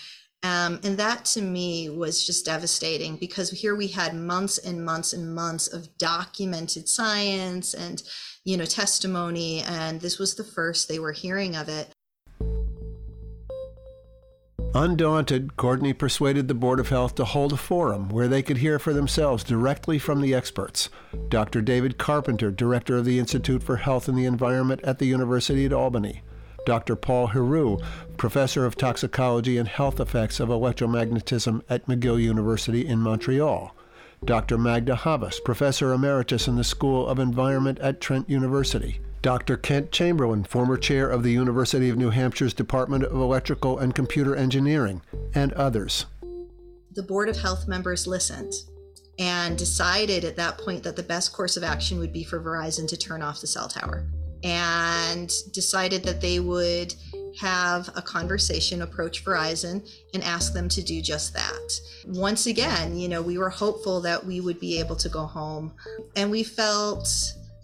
Um, 0.43 0.79
and 0.83 0.97
that 0.97 1.25
to 1.25 1.41
me 1.41 1.89
was 1.89 2.25
just 2.25 2.45
devastating 2.45 3.15
because 3.15 3.51
here 3.51 3.75
we 3.75 3.87
had 3.87 4.15
months 4.15 4.57
and 4.57 4.83
months 4.83 5.13
and 5.13 5.35
months 5.35 5.71
of 5.71 5.95
documented 5.99 6.89
science 6.89 7.75
and 7.75 8.01
you 8.43 8.57
know 8.57 8.65
testimony 8.65 9.61
and 9.61 10.01
this 10.01 10.17
was 10.17 10.33
the 10.33 10.43
first 10.43 10.87
they 10.87 10.97
were 10.97 11.11
hearing 11.11 11.55
of 11.55 11.69
it 11.69 11.93
Undaunted, 14.73 15.57
Courtney 15.57 15.91
persuaded 15.91 16.47
the 16.47 16.53
Board 16.53 16.79
of 16.79 16.87
Health 16.87 17.15
to 17.15 17.25
hold 17.25 17.51
a 17.51 17.57
forum 17.57 18.07
where 18.07 18.29
they 18.29 18.41
could 18.41 18.59
hear 18.59 18.79
for 18.79 18.93
themselves 18.93 19.43
directly 19.43 19.99
from 19.99 20.21
the 20.21 20.33
experts. 20.33 20.89
Dr. 21.27 21.61
David 21.61 21.97
Carpenter, 21.97 22.51
director 22.51 22.95
of 22.95 23.03
the 23.03 23.19
Institute 23.19 23.61
for 23.61 23.75
Health 23.75 24.07
and 24.07 24.17
the 24.17 24.23
Environment 24.23 24.79
at 24.83 24.97
the 24.97 25.07
University 25.07 25.65
at 25.65 25.73
Albany. 25.73 26.21
Dr. 26.65 26.95
Paul 26.95 27.29
Heroux, 27.29 27.81
professor 28.15 28.65
of 28.65 28.77
toxicology 28.77 29.57
and 29.57 29.67
health 29.67 29.99
effects 29.99 30.39
of 30.39 30.47
electromagnetism 30.47 31.63
at 31.69 31.85
McGill 31.87 32.21
University 32.21 32.87
in 32.87 32.99
Montreal. 32.99 33.75
Dr. 34.23 34.57
Magda 34.57 34.95
Havas, 34.95 35.41
professor 35.41 35.91
emeritus 35.91 36.47
in 36.47 36.55
the 36.55 36.63
School 36.63 37.07
of 37.07 37.19
Environment 37.19 37.77
at 37.79 37.99
Trent 37.99 38.29
University. 38.29 39.01
Dr. 39.21 39.55
Kent 39.55 39.91
Chamberlain, 39.91 40.43
former 40.43 40.77
chair 40.77 41.07
of 41.09 41.21
the 41.21 41.31
University 41.31 41.89
of 41.89 41.97
New 41.97 42.09
Hampshire's 42.09 42.53
Department 42.53 43.03
of 43.03 43.13
Electrical 43.13 43.77
and 43.77 43.93
Computer 43.93 44.35
Engineering, 44.35 45.01
and 45.35 45.53
others. 45.53 46.07
The 46.93 47.03
Board 47.03 47.29
of 47.29 47.37
Health 47.37 47.67
members 47.67 48.07
listened 48.07 48.53
and 49.19 49.57
decided 49.57 50.25
at 50.25 50.37
that 50.37 50.57
point 50.57 50.83
that 50.83 50.95
the 50.95 51.03
best 51.03 51.33
course 51.33 51.55
of 51.55 51.63
action 51.63 51.99
would 51.99 52.11
be 52.11 52.23
for 52.23 52.41
Verizon 52.41 52.87
to 52.87 52.97
turn 52.97 53.21
off 53.21 53.41
the 53.41 53.47
cell 53.47 53.67
tower 53.67 54.07
and 54.43 55.31
decided 55.53 56.03
that 56.03 56.19
they 56.19 56.39
would 56.39 56.95
have 57.39 57.89
a 57.95 58.01
conversation, 58.01 58.81
approach 58.81 59.23
Verizon, 59.23 59.87
and 60.13 60.23
ask 60.23 60.53
them 60.53 60.67
to 60.69 60.81
do 60.81 61.01
just 61.01 61.33
that. 61.33 61.79
Once 62.07 62.47
again, 62.47 62.97
you 62.97 63.07
know, 63.07 63.21
we 63.21 63.37
were 63.37 63.49
hopeful 63.49 64.01
that 64.01 64.25
we 64.25 64.41
would 64.41 64.59
be 64.59 64.79
able 64.79 64.95
to 64.95 65.09
go 65.09 65.25
home, 65.25 65.71
and 66.15 66.31
we 66.31 66.43
felt 66.43 67.07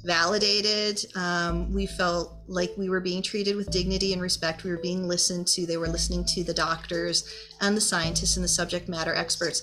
validated. 0.07 1.05
Um, 1.15 1.73
we 1.73 1.85
felt 1.85 2.37
like 2.47 2.71
we 2.77 2.89
were 2.89 3.01
being 3.01 3.21
treated 3.21 3.57
with 3.57 3.69
dignity 3.69 4.13
and 4.13 4.21
respect. 4.21 4.63
We 4.63 4.71
were 4.71 4.77
being 4.77 5.07
listened 5.07 5.47
to. 5.49 5.65
They 5.65 5.75
were 5.77 5.89
listening 5.89 6.23
to 6.25 6.43
the 6.45 6.53
doctors 6.53 7.29
and 7.59 7.75
the 7.75 7.81
scientists 7.81 8.37
and 8.37 8.43
the 8.43 8.47
subject 8.47 8.87
matter 8.87 9.13
experts. 9.13 9.61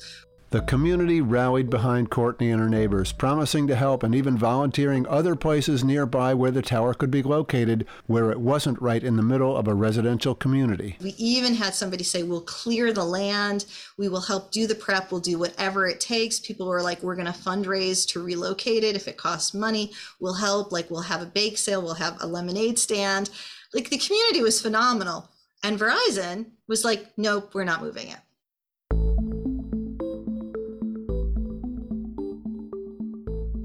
The 0.55 0.61
community 0.61 1.21
rallied 1.21 1.69
behind 1.69 2.11
Courtney 2.11 2.53
and 2.53 2.61
her 2.61 2.69
neighbors, 2.69 3.11
promising 3.11 3.67
to 3.67 3.75
help 3.75 4.05
and 4.05 4.14
even 4.14 4.38
volunteering 4.38 5.05
other 5.09 5.35
places 5.35 5.83
nearby 5.83 6.33
where 6.33 6.53
the 6.53 6.62
tower 6.62 6.95
could 6.95 7.11
be 7.11 7.25
located, 7.25 7.88
where 8.07 8.31
it 8.31 8.38
wasn't 8.38 8.81
right 8.81 9.03
in 9.03 9.17
the 9.17 9.23
middle 9.25 9.57
of 9.57 9.67
a 9.67 9.75
residential 9.75 10.33
community. 10.33 10.97
We 11.01 11.17
even 11.19 11.55
had 11.55 11.75
somebody 11.75 12.05
say, 12.05 12.23
We'll 12.23 12.40
clear 12.40 12.93
the 12.93 13.03
land, 13.03 13.67
we 13.99 14.09
will 14.09 14.21
help 14.21 14.53
do 14.53 14.69
the 14.69 14.77
prep, 14.77 15.11
we'll 15.11 15.21
do 15.21 15.40
whatever 15.40 15.88
it 15.88 15.99
takes. 15.99 16.38
People 16.38 16.69
were 16.69 16.83
like, 16.83 17.03
We're 17.03 17.17
going 17.17 17.27
to 17.27 17.33
fundraise 17.33 18.07
to 18.12 18.23
relocate 18.23 18.85
it. 18.85 18.95
If 18.95 19.09
it 19.09 19.17
costs 19.17 19.55
money, 19.55 19.90
we'll 20.21 20.35
help. 20.35 20.71
Like, 20.71 20.88
we'll 20.88 21.01
have 21.01 21.21
a 21.21 21.27
bake 21.27 21.59
sale, 21.59 21.83
we'll 21.83 21.95
have 21.95 22.19
a 22.21 22.29
lemonade 22.29 22.79
stand. 22.79 23.29
Like, 23.73 23.90
the 23.90 23.99
community 23.99 24.40
was 24.40 24.62
phenomenal. 24.62 25.31
And 25.64 25.81
Verizon 25.81 26.53
was 26.69 26.85
like, 26.85 27.09
Nope, 27.17 27.57
we're 27.57 27.64
not 27.64 27.83
moving 27.83 28.07
it. 28.07 28.19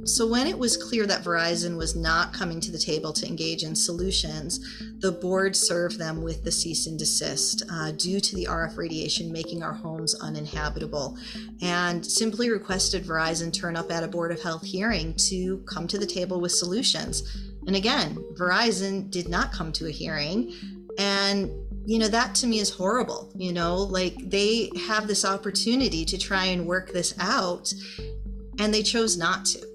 So, 0.10 0.26
when 0.26 0.48
it 0.48 0.58
was 0.58 0.76
clear 0.76 1.06
that 1.06 1.24
Verizon 1.24 1.78
was 1.78 1.96
not 1.96 2.34
coming 2.34 2.60
to 2.62 2.72
the 2.72 2.80
table 2.80 3.14
to 3.14 3.28
engage 3.28 3.64
in 3.64 3.76
solutions, 3.76 4.60
the 5.00 5.12
board 5.12 5.56
served 5.56 6.00
them 6.00 6.24
with 6.24 6.44
the 6.44 6.52
cease 6.52 6.88
and 6.88 6.98
desist 6.98 7.64
uh, 7.72 7.92
due 7.92 8.20
to 8.20 8.36
the 8.36 8.46
RF 8.46 8.76
radiation 8.78 9.32
making 9.32 9.62
our 9.62 9.74
homes 9.74 10.16
uninhabitable 10.16 11.16
and 11.62 12.04
simply 12.04 12.50
requested 12.50 13.04
Verizon 13.04 13.54
turn 13.54 13.76
up 13.76 13.92
at 13.92 14.04
a 14.04 14.08
Board 14.08 14.32
of 14.32 14.42
Health 14.42 14.64
hearing 14.64 15.14
to 15.30 15.60
come 15.68 15.88
to 15.88 16.00
the 16.00 16.08
table 16.08 16.42
with 16.42 16.54
solutions. 16.54 17.46
And 17.68 17.76
again, 17.76 18.16
Verizon 18.34 19.12
did 19.12 19.30
not 19.30 19.52
come 19.52 19.72
to 19.74 19.88
a 19.88 19.92
hearing. 19.92 20.54
And 20.98 21.52
you 21.86 21.98
know 21.98 22.08
that 22.08 22.36
to 22.36 22.46
me 22.46 22.60
is 22.60 22.70
horrible 22.70 23.32
you 23.36 23.54
know 23.54 23.76
like 23.78 24.14
they 24.30 24.70
have 24.86 25.08
this 25.08 25.26
opportunity 25.26 26.04
to 26.06 26.18
try 26.18 26.46
and 26.46 26.68
work 26.68 26.92
this 26.92 27.16
out 27.20 27.74
and 28.60 28.74
they 28.74 28.84
chose 28.84 29.18
not 29.18 29.46
to 29.46 29.69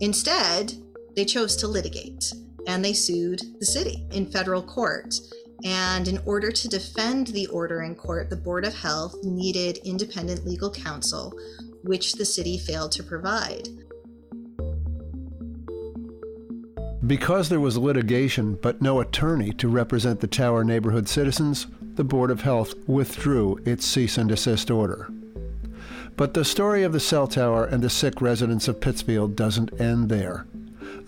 Instead, 0.00 0.74
they 1.16 1.24
chose 1.24 1.56
to 1.56 1.68
litigate 1.68 2.32
and 2.66 2.84
they 2.84 2.92
sued 2.92 3.42
the 3.60 3.66
city 3.66 4.06
in 4.12 4.26
federal 4.26 4.62
court. 4.62 5.14
And 5.64 6.08
in 6.08 6.18
order 6.26 6.50
to 6.50 6.68
defend 6.68 7.28
the 7.28 7.46
order 7.46 7.82
in 7.82 7.94
court, 7.94 8.28
the 8.28 8.36
Board 8.36 8.66
of 8.66 8.74
Health 8.74 9.14
needed 9.22 9.78
independent 9.84 10.46
legal 10.46 10.70
counsel, 10.70 11.32
which 11.84 12.14
the 12.14 12.24
city 12.24 12.58
failed 12.58 12.92
to 12.92 13.02
provide. 13.02 13.68
Because 17.06 17.48
there 17.48 17.60
was 17.60 17.76
litigation 17.76 18.58
but 18.62 18.80
no 18.80 19.00
attorney 19.00 19.52
to 19.52 19.68
represent 19.68 20.20
the 20.20 20.26
Tower 20.26 20.64
neighborhood 20.64 21.08
citizens, 21.08 21.66
the 21.82 22.04
Board 22.04 22.30
of 22.30 22.40
Health 22.40 22.74
withdrew 22.86 23.58
its 23.64 23.86
cease 23.86 24.16
and 24.16 24.28
desist 24.28 24.70
order. 24.70 25.10
But 26.16 26.34
the 26.34 26.44
story 26.44 26.84
of 26.84 26.92
the 26.92 27.00
cell 27.00 27.26
tower 27.26 27.64
and 27.64 27.82
the 27.82 27.90
sick 27.90 28.20
residents 28.20 28.68
of 28.68 28.80
Pittsfield 28.80 29.34
doesn't 29.34 29.80
end 29.80 30.08
there. 30.08 30.46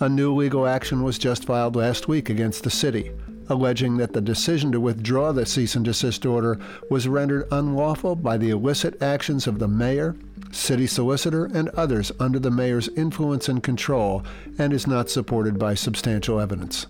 A 0.00 0.08
new 0.08 0.34
legal 0.34 0.66
action 0.66 1.02
was 1.02 1.16
just 1.18 1.44
filed 1.44 1.76
last 1.76 2.08
week 2.08 2.28
against 2.28 2.64
the 2.64 2.70
city, 2.70 3.12
alleging 3.48 3.98
that 3.98 4.12
the 4.12 4.20
decision 4.20 4.72
to 4.72 4.80
withdraw 4.80 5.32
the 5.32 5.46
cease 5.46 5.76
and 5.76 5.84
desist 5.84 6.26
order 6.26 6.58
was 6.90 7.06
rendered 7.06 7.46
unlawful 7.52 8.16
by 8.16 8.36
the 8.36 8.50
illicit 8.50 9.00
actions 9.00 9.46
of 9.46 9.60
the 9.60 9.68
mayor, 9.68 10.16
city 10.50 10.88
solicitor, 10.88 11.44
and 11.46 11.68
others 11.70 12.10
under 12.18 12.40
the 12.40 12.50
mayor's 12.50 12.88
influence 12.88 13.48
and 13.48 13.62
control, 13.62 14.24
and 14.58 14.72
is 14.72 14.88
not 14.88 15.08
supported 15.08 15.56
by 15.58 15.74
substantial 15.74 16.40
evidence. 16.40 16.86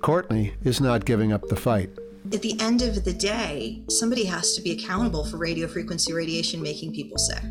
Courtney 0.00 0.54
is 0.64 0.80
not 0.80 1.04
giving 1.04 1.30
up 1.30 1.46
the 1.48 1.56
fight 1.56 1.90
at 2.30 2.42
the 2.42 2.58
end 2.60 2.82
of 2.82 3.04
the 3.04 3.12
day, 3.12 3.82
somebody 3.88 4.24
has 4.24 4.54
to 4.54 4.62
be 4.62 4.70
accountable 4.72 5.24
for 5.24 5.38
radio 5.38 5.66
frequency 5.66 6.12
radiation 6.12 6.62
making 6.62 6.94
people 6.94 7.18
sick. 7.18 7.42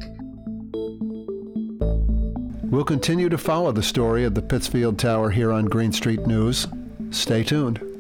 We'll 2.72 2.86
continue 2.86 3.28
to 3.28 3.38
follow 3.38 3.74
the 3.74 3.84
story 3.84 4.24
of 4.24 4.34
the 4.34 4.42
Pittsfield 4.42 4.98
Tower 4.98 5.30
here 5.32 5.52
on 5.52 5.66
Green 5.66 5.92
Street 5.92 6.26
News. 6.26 6.68
Stay 7.10 7.44
tuned. 7.44 7.91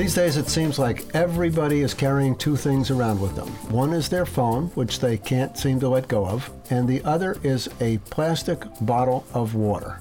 These 0.00 0.14
days, 0.14 0.38
it 0.38 0.48
seems 0.48 0.78
like 0.78 1.04
everybody 1.14 1.82
is 1.82 1.92
carrying 1.92 2.34
two 2.34 2.56
things 2.56 2.90
around 2.90 3.20
with 3.20 3.36
them. 3.36 3.48
One 3.70 3.92
is 3.92 4.08
their 4.08 4.24
phone, 4.24 4.68
which 4.68 4.98
they 4.98 5.18
can't 5.18 5.58
seem 5.58 5.78
to 5.80 5.90
let 5.90 6.08
go 6.08 6.24
of, 6.24 6.50
and 6.70 6.88
the 6.88 7.04
other 7.04 7.36
is 7.42 7.68
a 7.80 7.98
plastic 7.98 8.62
bottle 8.80 9.26
of 9.34 9.54
water. 9.54 10.00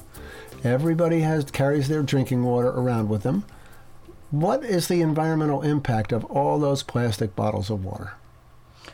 Everybody 0.64 1.20
has 1.20 1.44
carries 1.52 1.90
their 1.90 2.02
drinking 2.02 2.46
water 2.46 2.70
around 2.70 3.10
with 3.10 3.24
them. 3.24 3.44
What 4.32 4.64
is 4.64 4.88
the 4.88 5.02
environmental 5.02 5.64
impact 5.64 6.14
of 6.14 6.24
all 6.24 6.60
those 6.60 6.82
plastic 6.82 7.36
bottles 7.36 7.70
of 7.70 7.84
water? 7.84 8.14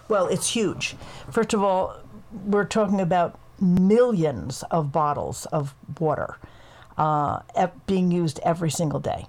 Well, 0.10 0.26
it's 0.26 0.50
huge. 0.50 0.96
First 1.30 1.54
of 1.54 1.62
all, 1.62 1.98
we're 2.32 2.66
talking 2.66 3.00
about 3.00 3.40
millions 3.62 4.64
of 4.72 4.92
bottles 4.92 5.46
of 5.52 5.76
water 6.00 6.40
uh, 6.98 7.42
being 7.86 8.10
used 8.12 8.40
every 8.40 8.72
single 8.72 9.00
day. 9.00 9.28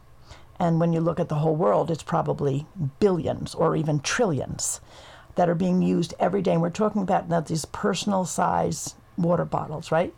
And 0.59 0.81
when 0.81 0.93
you 0.93 1.01
look 1.01 1.21
at 1.21 1.29
the 1.29 1.37
whole 1.37 1.57
world, 1.57 1.91
it's 1.91 2.03
probably 2.03 2.67
billions 3.01 3.55
or 3.55 3.77
even 3.77 4.01
trillions 4.01 4.81
that 5.35 5.49
are 5.49 5.55
being 5.55 5.83
used 5.83 6.15
every 6.19 6.43
day. 6.43 6.53
And 6.53 6.63
we're 6.63 6.71
talking 6.71 7.03
about 7.03 7.29
now 7.29 7.41
these 7.41 7.65
personal 7.67 8.25
size 8.25 8.95
water 9.17 9.45
bottles, 9.45 9.93
right? 9.93 10.15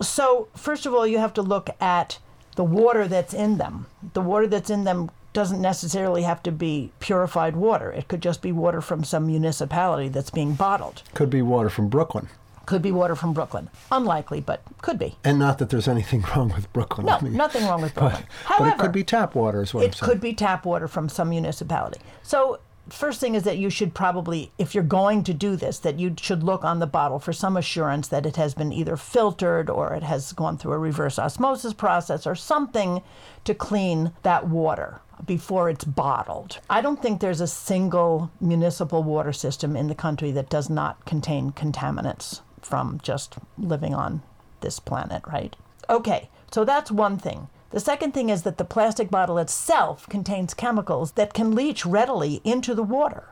So, 0.00 0.48
first 0.54 0.86
of 0.86 0.94
all, 0.94 1.06
you 1.06 1.18
have 1.18 1.34
to 1.34 1.42
look 1.42 1.70
at 1.80 2.18
the 2.56 2.64
water 2.64 3.08
that's 3.08 3.34
in 3.34 3.58
them. 3.58 3.86
The 4.12 4.20
water 4.20 4.46
that's 4.46 4.70
in 4.70 4.84
them 4.84 5.10
doesn't 5.32 5.60
necessarily 5.60 6.22
have 6.22 6.42
to 6.44 6.52
be 6.52 6.90
purified 6.98 7.56
water. 7.56 7.92
It 7.92 8.08
could 8.08 8.22
just 8.22 8.40
be 8.40 8.52
water 8.52 8.80
from 8.80 9.04
some 9.04 9.26
municipality 9.26 10.08
that's 10.08 10.30
being 10.30 10.54
bottled. 10.54 11.02
Could 11.12 11.28
be 11.28 11.42
water 11.42 11.68
from 11.68 11.88
Brooklyn. 11.88 12.28
Could 12.66 12.82
be 12.82 12.92
water 12.92 13.14
from 13.14 13.32
Brooklyn. 13.32 13.70
Unlikely, 13.92 14.40
but 14.40 14.60
could 14.82 14.98
be. 14.98 15.16
And 15.24 15.38
not 15.38 15.58
that 15.58 15.70
there's 15.70 15.88
anything 15.88 16.24
wrong 16.36 16.52
with 16.54 16.72
Brooklyn. 16.72 17.06
No, 17.06 17.14
I 17.14 17.20
mean, 17.22 17.32
nothing 17.32 17.64
wrong 17.64 17.80
with 17.80 17.94
Brooklyn. 17.94 18.24
But, 18.26 18.58
However, 18.58 18.70
but 18.70 18.74
it 18.74 18.82
could 18.82 18.92
be 18.92 19.04
tap 19.04 19.34
water, 19.34 19.62
is 19.62 19.72
what 19.72 19.84
it 19.84 19.98
could 19.98 20.20
be 20.20 20.34
tap 20.34 20.66
water 20.66 20.88
from 20.88 21.08
some 21.08 21.30
municipality. 21.30 22.00
So 22.22 22.58
first 22.88 23.20
thing 23.20 23.34
is 23.34 23.42
that 23.44 23.58
you 23.58 23.70
should 23.70 23.94
probably, 23.94 24.52
if 24.58 24.74
you're 24.74 24.84
going 24.84 25.24
to 25.24 25.34
do 25.34 25.56
this, 25.56 25.78
that 25.80 25.98
you 25.98 26.14
should 26.20 26.42
look 26.42 26.64
on 26.64 26.78
the 26.78 26.86
bottle 26.86 27.18
for 27.18 27.32
some 27.32 27.56
assurance 27.56 28.08
that 28.08 28.26
it 28.26 28.36
has 28.36 28.54
been 28.54 28.72
either 28.72 28.96
filtered 28.96 29.68
or 29.70 29.94
it 29.94 30.02
has 30.02 30.32
gone 30.32 30.58
through 30.58 30.72
a 30.72 30.78
reverse 30.78 31.18
osmosis 31.18 31.72
process 31.72 32.26
or 32.26 32.34
something 32.34 33.02
to 33.44 33.54
clean 33.54 34.12
that 34.22 34.48
water 34.48 35.00
before 35.24 35.70
it's 35.70 35.84
bottled. 35.84 36.58
I 36.68 36.80
don't 36.80 37.00
think 37.00 37.20
there's 37.20 37.40
a 37.40 37.46
single 37.46 38.30
municipal 38.40 39.02
water 39.02 39.32
system 39.32 39.74
in 39.74 39.86
the 39.86 39.94
country 39.94 40.30
that 40.32 40.50
does 40.50 40.68
not 40.68 41.04
contain 41.06 41.52
contaminants 41.52 42.40
from 42.66 43.00
just 43.02 43.36
living 43.56 43.94
on 43.94 44.22
this 44.60 44.78
planet, 44.80 45.22
right? 45.26 45.54
Okay, 45.88 46.28
so 46.50 46.64
that's 46.64 46.90
one 46.90 47.18
thing. 47.18 47.48
The 47.70 47.80
second 47.80 48.12
thing 48.12 48.28
is 48.30 48.42
that 48.42 48.58
the 48.58 48.64
plastic 48.64 49.10
bottle 49.10 49.38
itself 49.38 50.08
contains 50.08 50.54
chemicals 50.54 51.12
that 51.12 51.34
can 51.34 51.54
leach 51.54 51.84
readily 51.84 52.40
into 52.44 52.74
the 52.74 52.82
water. 52.82 53.24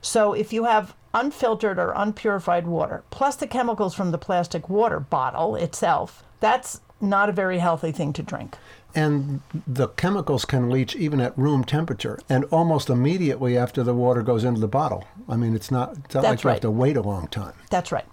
So 0.00 0.32
if 0.32 0.52
you 0.52 0.64
have 0.64 0.94
unfiltered 1.14 1.78
or 1.78 1.92
unpurified 1.96 2.66
water, 2.66 3.04
plus 3.10 3.36
the 3.36 3.46
chemicals 3.46 3.94
from 3.94 4.10
the 4.10 4.18
plastic 4.18 4.68
water 4.68 5.00
bottle 5.00 5.56
itself, 5.56 6.24
that's 6.40 6.80
not 7.00 7.28
a 7.28 7.32
very 7.32 7.58
healthy 7.58 7.92
thing 7.92 8.12
to 8.14 8.22
drink. 8.22 8.56
And 8.94 9.40
the 9.66 9.88
chemicals 9.88 10.44
can 10.44 10.70
leach 10.70 10.94
even 10.94 11.20
at 11.20 11.36
room 11.36 11.64
temperature 11.64 12.18
and 12.28 12.44
almost 12.46 12.88
immediately 12.90 13.56
after 13.56 13.82
the 13.82 13.94
water 13.94 14.22
goes 14.22 14.44
into 14.44 14.60
the 14.60 14.68
bottle. 14.68 15.04
I 15.28 15.36
mean, 15.36 15.54
it's 15.54 15.70
not, 15.70 15.96
it's 16.04 16.14
not 16.14 16.22
That's 16.22 16.24
like 16.24 16.44
you 16.44 16.48
right. 16.48 16.54
have 16.54 16.62
to 16.62 16.70
wait 16.70 16.96
a 16.96 17.02
long 17.02 17.26
time. 17.28 17.54
That's 17.70 17.90
right. 17.90 18.06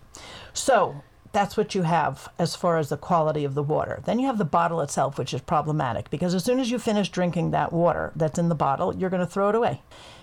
So 0.54 1.04
that's 1.32 1.56
what 1.56 1.76
you 1.76 1.84
have 1.84 2.30
as 2.38 2.56
far 2.56 2.78
as 2.78 2.90
the 2.90 2.98
quality 2.98 3.44
of 3.44 3.54
the 3.54 3.64
water. 3.64 4.02
Then 4.06 4.20
you 4.20 4.28
have 4.28 4.38
the 4.38 4.46
bottle 4.46 4.82
itself, 4.82 5.18
which 5.18 5.34
is 5.34 5.42
problematic 5.42 6.10
because 6.10 6.34
as 6.34 6.44
soon 6.44 6.60
as 6.60 6.72
you 6.72 6.80
finish 6.80 7.10
drinking 7.10 7.52
that 7.52 7.72
water 7.72 8.12
that's 8.16 8.40
in 8.40 8.50
the 8.50 8.56
bottle, 8.56 8.96
you're 8.96 9.10
going 9.10 9.26
to 9.26 9.32
throw 9.32 9.50
it 9.50 9.56
away. 9.56 9.82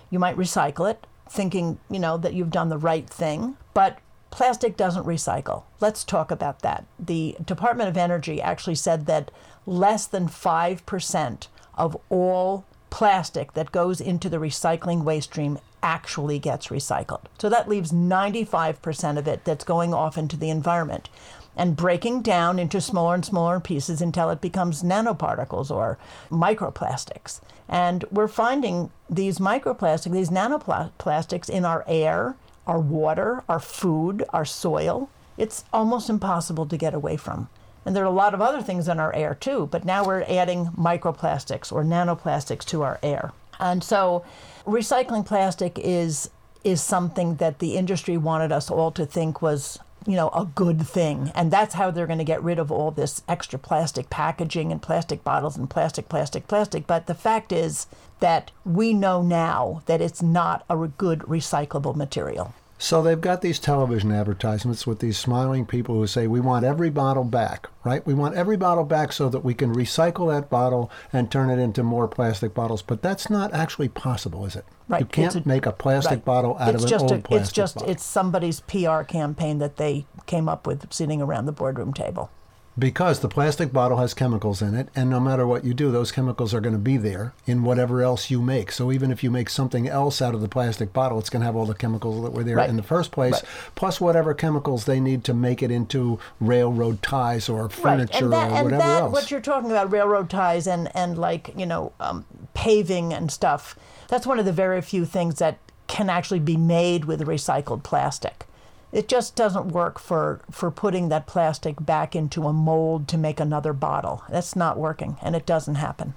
You 0.09 0.19
might 0.19 0.37
recycle 0.37 0.89
it, 0.89 1.05
thinking, 1.29 1.79
you 1.89 1.99
know, 1.99 2.17
that 2.17 2.33
you've 2.33 2.51
done 2.51 2.69
the 2.69 2.77
right 2.77 3.09
thing, 3.09 3.57
but 3.73 3.99
plastic 4.31 4.77
doesn't 4.77 5.05
recycle. 5.05 5.63
Let's 5.79 6.03
talk 6.03 6.31
about 6.31 6.61
that. 6.61 6.85
The 6.99 7.35
Department 7.43 7.89
of 7.89 7.97
Energy 7.97 8.41
actually 8.41 8.75
said 8.75 9.05
that 9.07 9.31
less 9.65 10.05
than 10.05 10.27
5% 10.27 11.47
of 11.75 11.97
all 12.09 12.65
plastic 12.89 13.53
that 13.53 13.71
goes 13.71 14.01
into 14.01 14.29
the 14.29 14.37
recycling 14.37 15.03
waste 15.03 15.31
stream 15.31 15.59
actually 15.83 16.39
gets 16.39 16.67
recycled. 16.67 17.25
So 17.39 17.49
that 17.49 17.69
leaves 17.69 17.91
95% 17.91 19.17
of 19.17 19.27
it 19.27 19.45
that's 19.45 19.63
going 19.63 19.93
off 19.93 20.17
into 20.17 20.37
the 20.37 20.49
environment. 20.49 21.09
and 21.55 21.75
breaking 21.75 22.21
down 22.21 22.57
into 22.57 22.79
smaller 22.79 23.15
and 23.15 23.25
smaller 23.25 23.59
pieces 23.59 24.01
until 24.01 24.29
it 24.29 24.39
becomes 24.39 24.81
nanoparticles 24.81 25.69
or 25.69 25.97
microplastics. 26.31 27.41
And 27.67 28.05
we're 28.11 28.29
finding 28.29 28.91
these 29.09 29.39
microplastics, 29.39 30.11
these 30.13 30.29
nanoplastics 30.29 31.49
in 31.49 31.65
our 31.65 31.83
air, 31.85 32.35
our 32.65 32.79
water, 32.79 33.43
our 33.49 33.59
food, 33.59 34.23
our 34.29 34.45
soil. 34.45 35.09
It's 35.37 35.65
almost 35.73 36.09
impossible 36.09 36.65
to 36.67 36.77
get 36.77 36.93
away 36.93 37.17
from. 37.17 37.49
And 37.85 37.93
there 37.95 38.03
are 38.03 38.07
a 38.07 38.11
lot 38.11 38.33
of 38.33 38.41
other 38.41 38.61
things 38.61 38.87
in 38.87 38.99
our 38.99 39.13
air 39.13 39.35
too, 39.35 39.67
but 39.71 39.83
now 39.83 40.05
we're 40.05 40.23
adding 40.23 40.67
microplastics 40.77 41.71
or 41.71 41.83
nanoplastics 41.83 42.63
to 42.65 42.83
our 42.83 42.99
air. 43.03 43.33
And 43.59 43.83
so 43.83 44.23
recycling 44.65 45.25
plastic 45.25 45.77
is 45.79 46.29
is 46.63 46.81
something 46.81 47.35
that 47.35 47.59
the 47.59 47.77
industry 47.77 48.17
wanted 48.17 48.51
us 48.51 48.69
all 48.69 48.91
to 48.91 49.05
think 49.05 49.41
was 49.41 49.79
you 50.05 50.15
know 50.15 50.29
a 50.29 50.45
good 50.45 50.87
thing. 50.87 51.31
And 51.35 51.51
that's 51.51 51.75
how 51.75 51.91
they're 51.91 52.07
going 52.07 52.19
to 52.19 52.25
get 52.25 52.43
rid 52.43 52.59
of 52.59 52.71
all 52.71 52.91
this 52.91 53.21
extra 53.27 53.59
plastic 53.59 54.09
packaging 54.09 54.71
and 54.71 54.81
plastic 54.81 55.23
bottles 55.23 55.57
and 55.57 55.69
plastic 55.69 56.09
plastic 56.09 56.47
plastic. 56.47 56.87
But 56.87 57.07
the 57.07 57.15
fact 57.15 57.51
is 57.51 57.87
that 58.19 58.51
we 58.65 58.93
know 58.93 59.21
now 59.21 59.81
that 59.85 60.01
it's 60.01 60.21
not 60.21 60.65
a 60.69 60.87
good 60.87 61.19
recyclable 61.19 61.95
material 61.95 62.53
so 62.81 63.01
they've 63.01 63.19
got 63.19 63.41
these 63.41 63.59
television 63.59 64.09
advertisements 64.13 64.87
with 64.87 64.99
these 64.99 65.17
smiling 65.17 65.65
people 65.65 65.95
who 65.95 66.07
say, 66.07 66.27
We 66.27 66.39
want 66.39 66.63
every 66.63 66.89
bottle 66.89 67.25
back, 67.25 67.67
right? 67.83 68.05
We 68.05 68.13
want 68.13 68.35
every 68.35 68.55
bottle 68.55 68.85
back 68.85 69.11
so 69.11 69.27
that 69.27 69.43
we 69.43 69.53
can 69.53 69.75
recycle 69.75 70.33
that 70.33 70.49
bottle 70.49 70.89
and 71.11 71.29
turn 71.29 71.49
it 71.49 71.61
into 71.61 71.83
more 71.83 72.07
plastic 72.07 72.53
bottles. 72.53 72.81
But 72.81 73.01
that's 73.01 73.29
not 73.29 73.53
actually 73.53 73.89
possible, 73.89 74.45
is 74.45 74.55
it? 74.55 74.63
Right. 74.87 75.01
You 75.01 75.07
can't 75.07 75.35
a, 75.35 75.45
make 75.45 75.65
a 75.65 75.73
plastic 75.73 76.11
right. 76.11 76.25
bottle 76.25 76.57
out 76.57 76.73
it's 76.73 76.85
of 76.85 76.91
an 76.91 77.01
old 77.01 77.11
a, 77.11 77.15
plastic 77.19 77.41
It's 77.41 77.51
just 77.51 77.75
bottle. 77.75 77.91
it's 77.91 78.03
somebody's 78.05 78.61
PR 78.61 79.01
campaign 79.01 79.57
that 79.59 79.75
they 79.75 80.05
came 80.25 80.47
up 80.47 80.65
with 80.65 80.91
sitting 80.93 81.21
around 81.21 81.47
the 81.47 81.51
boardroom 81.51 81.93
table 81.93 82.31
because 82.77 83.19
the 83.19 83.27
plastic 83.27 83.73
bottle 83.73 83.97
has 83.97 84.13
chemicals 84.13 84.61
in 84.61 84.75
it, 84.75 84.89
and 84.95 85.09
no 85.09 85.19
matter 85.19 85.45
what 85.45 85.65
you 85.65 85.73
do, 85.73 85.91
those 85.91 86.11
chemicals 86.11 86.53
are 86.53 86.61
going 86.61 86.73
to 86.73 86.79
be 86.79 86.97
there 86.97 87.33
in 87.45 87.63
whatever 87.63 88.01
else 88.01 88.29
you 88.29 88.41
make. 88.41 88.71
So 88.71 88.91
even 88.91 89.11
if 89.11 89.23
you 89.23 89.31
make 89.31 89.49
something 89.49 89.87
else 89.87 90.21
out 90.21 90.33
of 90.33 90.41
the 90.41 90.47
plastic 90.47 90.93
bottle, 90.93 91.19
it's 91.19 91.29
going 91.29 91.41
to 91.41 91.45
have 91.45 91.55
all 91.55 91.65
the 91.65 91.73
chemicals 91.73 92.23
that 92.23 92.31
were 92.31 92.43
there 92.43 92.57
right. 92.57 92.69
in 92.69 92.77
the 92.77 92.83
first 92.83 93.11
place, 93.11 93.33
right. 93.33 93.43
plus 93.75 93.99
whatever 93.99 94.33
chemicals 94.33 94.85
they 94.85 94.99
need 94.99 95.23
to 95.25 95.33
make 95.33 95.61
it 95.61 95.71
into 95.71 96.19
railroad 96.39 97.01
ties 97.01 97.49
or 97.49 97.69
furniture 97.69 98.27
right. 98.27 98.49
that, 98.49 98.61
or 98.61 98.63
whatever 98.63 98.69
and 98.69 98.81
that, 98.81 99.01
else. 99.01 99.13
What 99.13 99.31
you're 99.31 99.41
talking 99.41 99.71
about, 99.71 99.91
railroad 99.91 100.29
ties 100.29 100.67
and 100.67 100.89
and 100.95 101.17
like 101.17 101.51
you 101.57 101.65
know 101.65 101.91
um, 101.99 102.25
paving 102.53 103.13
and 103.13 103.31
stuff. 103.31 103.77
That's 104.07 104.25
one 104.25 104.39
of 104.39 104.45
the 104.45 104.53
very 104.53 104.81
few 104.81 105.05
things 105.05 105.39
that 105.39 105.57
can 105.87 106.09
actually 106.09 106.39
be 106.39 106.55
made 106.55 107.05
with 107.05 107.21
recycled 107.21 107.83
plastic. 107.83 108.45
It 108.91 109.07
just 109.07 109.35
doesn't 109.35 109.67
work 109.67 109.99
for, 109.99 110.41
for 110.49 110.71
putting 110.71 111.09
that 111.09 111.27
plastic 111.27 111.85
back 111.85 112.15
into 112.15 112.47
a 112.47 112.53
mold 112.53 113.07
to 113.09 113.17
make 113.17 113.39
another 113.39 113.73
bottle. 113.73 114.23
That's 114.29 114.55
not 114.55 114.77
working, 114.77 115.17
and 115.21 115.35
it 115.35 115.45
doesn't 115.45 115.75
happen. 115.75 116.15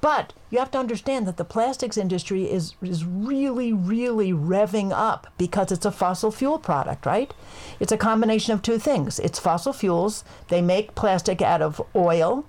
But 0.00 0.32
you 0.50 0.58
have 0.58 0.70
to 0.72 0.78
understand 0.78 1.26
that 1.26 1.36
the 1.36 1.44
plastics 1.44 1.96
industry 1.96 2.50
is, 2.50 2.74
is 2.82 3.04
really, 3.04 3.72
really 3.72 4.32
revving 4.32 4.92
up 4.92 5.26
because 5.36 5.70
it's 5.70 5.84
a 5.84 5.92
fossil 5.92 6.30
fuel 6.30 6.58
product, 6.58 7.04
right? 7.06 7.32
It's 7.78 7.92
a 7.92 7.98
combination 7.98 8.54
of 8.54 8.62
two 8.62 8.78
things. 8.78 9.18
It's 9.18 9.38
fossil 9.38 9.72
fuels, 9.72 10.24
they 10.48 10.62
make 10.62 10.94
plastic 10.94 11.42
out 11.42 11.60
of 11.60 11.82
oil, 11.94 12.46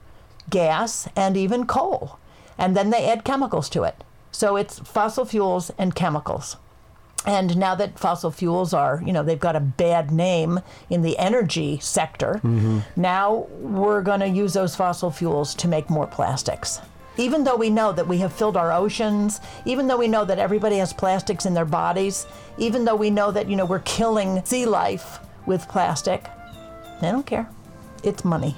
gas, 0.50 1.10
and 1.16 1.36
even 1.36 1.66
coal. 1.66 2.20
And 2.58 2.76
then 2.76 2.90
they 2.90 3.10
add 3.10 3.26
chemicals 3.26 3.70
to 3.70 3.84
it. 3.84 4.04
So 4.32 4.56
it's 4.56 4.80
fossil 4.80 5.26
fuels 5.26 5.72
and 5.78 5.94
chemicals. 5.94 6.58
And 7.26 7.58
now 7.58 7.76
that 7.76 7.98
fossil 7.98 8.32
fuels 8.32 8.74
are, 8.74 9.02
you 9.06 9.12
know, 9.12 9.24
they've 9.24 9.40
got 9.40 9.56
a 9.56 9.60
bad 9.60 10.12
name 10.12 10.60
in 10.90 11.02
the 11.02 11.18
energy 11.18 11.80
sector, 11.80 12.36
mm-hmm. 12.44 12.80
now 12.96 13.48
we're 13.60 14.02
going 14.02 14.20
to 14.20 14.28
use 14.28 14.54
those 14.54 14.76
fossil 14.76 15.10
fuels 15.10 15.56
to 15.56 15.68
make 15.68 15.90
more 15.90 16.08
plastics. 16.08 16.82
Even 17.18 17.44
though 17.44 17.56
we 17.56 17.70
know 17.70 17.92
that 17.94 18.08
we 18.08 18.18
have 18.18 18.34
filled 18.34 18.58
our 18.58 18.72
oceans, 18.72 19.40
even 19.66 19.88
though 19.88 19.98
we 19.98 20.08
know 20.08 20.26
that 20.26 20.38
everybody 20.38 20.78
has 20.78 20.92
plastics 20.92 21.46
in 21.46 21.54
their 21.54 21.66
bodies, 21.66 22.28
even 22.58 22.84
though 22.84 22.96
we 22.96 23.10
know 23.10 23.32
that, 23.32 23.50
you 23.50 23.56
know, 23.56 23.66
we're 23.66 23.80
killing 23.80 24.44
sea 24.46 24.66
life 24.66 25.20
with 25.46 25.68
plastic, 25.70 26.26
they 27.02 27.12
don't 27.12 27.26
care. 27.26 27.50
It's 28.04 28.26
money. 28.26 28.56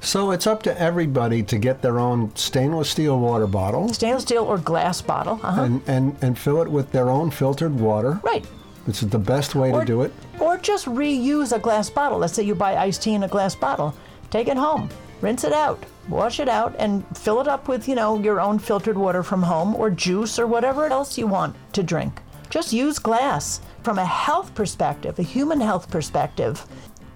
So 0.00 0.30
it's 0.30 0.46
up 0.46 0.62
to 0.62 0.80
everybody 0.80 1.42
to 1.42 1.58
get 1.58 1.82
their 1.82 1.98
own 1.98 2.34
stainless 2.36 2.90
steel 2.90 3.18
water 3.18 3.46
bottle. 3.46 3.88
Stainless 3.92 4.22
steel 4.22 4.44
or 4.44 4.58
glass 4.58 5.02
bottle. 5.02 5.40
Uh-huh. 5.42 5.62
And, 5.62 5.82
and, 5.86 6.16
and 6.22 6.38
fill 6.38 6.62
it 6.62 6.68
with 6.68 6.92
their 6.92 7.10
own 7.10 7.30
filtered 7.30 7.78
water. 7.78 8.20
Right. 8.22 8.46
This 8.86 9.02
is 9.02 9.10
the 9.10 9.18
best 9.18 9.54
way 9.54 9.70
or, 9.70 9.80
to 9.80 9.86
do 9.86 10.02
it. 10.02 10.12
Or 10.40 10.56
just 10.56 10.86
reuse 10.86 11.52
a 11.54 11.58
glass 11.58 11.90
bottle. 11.90 12.18
Let's 12.18 12.32
say 12.32 12.42
you 12.42 12.54
buy 12.54 12.76
iced 12.76 13.02
tea 13.02 13.14
in 13.14 13.24
a 13.24 13.28
glass 13.28 13.54
bottle. 13.54 13.94
Take 14.30 14.48
it 14.48 14.56
home, 14.56 14.88
rinse 15.20 15.44
it 15.44 15.52
out, 15.52 15.84
wash 16.08 16.40
it 16.40 16.48
out, 16.48 16.74
and 16.78 17.04
fill 17.16 17.40
it 17.40 17.48
up 17.48 17.68
with, 17.68 17.88
you 17.88 17.94
know, 17.94 18.18
your 18.18 18.40
own 18.40 18.58
filtered 18.58 18.96
water 18.96 19.22
from 19.22 19.42
home 19.42 19.74
or 19.74 19.90
juice 19.90 20.38
or 20.38 20.46
whatever 20.46 20.86
else 20.86 21.18
you 21.18 21.26
want 21.26 21.54
to 21.72 21.82
drink. 21.82 22.22
Just 22.50 22.72
use 22.72 22.98
glass. 22.98 23.60
From 23.82 23.98
a 23.98 24.04
health 24.04 24.54
perspective, 24.54 25.18
a 25.18 25.22
human 25.22 25.60
health 25.60 25.90
perspective, 25.90 26.66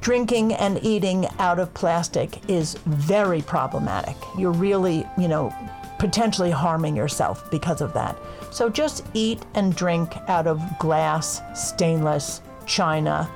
drinking 0.02 0.52
and 0.54 0.84
eating 0.84 1.26
out 1.38 1.58
of 1.58 1.72
plastic 1.72 2.50
is 2.50 2.74
very 2.86 3.40
problematic. 3.40 4.16
You're 4.36 4.52
really, 4.52 5.06
you 5.16 5.28
know, 5.28 5.54
potentially 5.98 6.50
harming 6.50 6.96
yourself 6.96 7.50
because 7.50 7.80
of 7.80 7.94
that. 7.94 8.16
So 8.50 8.68
just 8.68 9.06
eat 9.14 9.40
and 9.54 9.74
drink 9.74 10.14
out 10.28 10.46
of 10.46 10.60
glass, 10.78 11.40
stainless, 11.54 12.42
china, 12.66 13.30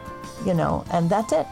you 0.44 0.52
know, 0.52 0.84
and 0.90 1.08
that's 1.08 1.32
it. 1.32 1.46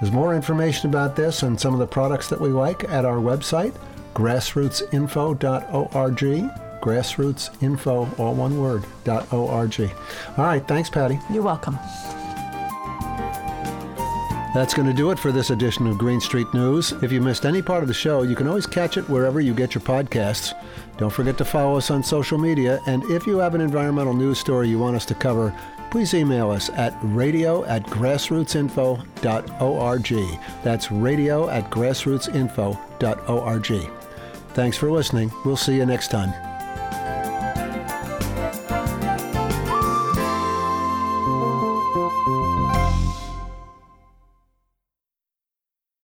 There's 0.00 0.12
more 0.12 0.34
information 0.34 0.90
about 0.90 1.16
this 1.16 1.42
and 1.42 1.58
some 1.58 1.72
of 1.72 1.80
the 1.80 1.86
products 1.86 2.28
that 2.28 2.40
we 2.40 2.50
like 2.50 2.84
at 2.84 3.04
our 3.04 3.16
website, 3.16 3.74
grassrootsinfo.org. 4.14 6.50
Grassrootsinfo, 6.80 8.18
all 8.18 8.34
one 8.34 8.58
word, 8.58 8.84
.org. 9.06 9.92
All 10.38 10.44
right, 10.44 10.66
thanks, 10.66 10.88
Patti. 10.88 11.20
You're 11.30 11.42
welcome. 11.42 11.78
That's 14.52 14.74
going 14.74 14.88
to 14.88 14.94
do 14.94 15.12
it 15.12 15.18
for 15.18 15.30
this 15.30 15.50
edition 15.50 15.86
of 15.86 15.96
Green 15.96 16.20
Street 16.20 16.52
News. 16.52 16.90
If 17.02 17.12
you 17.12 17.20
missed 17.20 17.46
any 17.46 17.62
part 17.62 17.82
of 17.82 17.88
the 17.88 17.94
show, 17.94 18.22
you 18.22 18.34
can 18.34 18.48
always 18.48 18.66
catch 18.66 18.96
it 18.96 19.08
wherever 19.08 19.40
you 19.40 19.54
get 19.54 19.76
your 19.76 19.82
podcasts. 19.82 20.54
Don't 20.96 21.12
forget 21.12 21.38
to 21.38 21.44
follow 21.44 21.76
us 21.76 21.92
on 21.92 22.02
social 22.02 22.36
media, 22.36 22.80
and 22.86 23.04
if 23.04 23.28
you 23.28 23.38
have 23.38 23.54
an 23.54 23.60
environmental 23.60 24.12
news 24.12 24.40
story 24.40 24.68
you 24.68 24.80
want 24.80 24.96
us 24.96 25.06
to 25.06 25.14
cover, 25.14 25.56
please 25.92 26.14
email 26.14 26.50
us 26.50 26.68
at 26.70 26.98
radio 27.02 27.64
at 27.66 27.86
grassrootsinfo.org. 27.86 30.40
That's 30.64 30.90
radio 30.90 31.48
at 31.48 31.70
grassrootsinfo.org. 31.70 33.90
Thanks 34.52 34.76
for 34.76 34.90
listening. 34.90 35.30
We'll 35.44 35.56
see 35.56 35.76
you 35.76 35.86
next 35.86 36.10
time. 36.10 36.49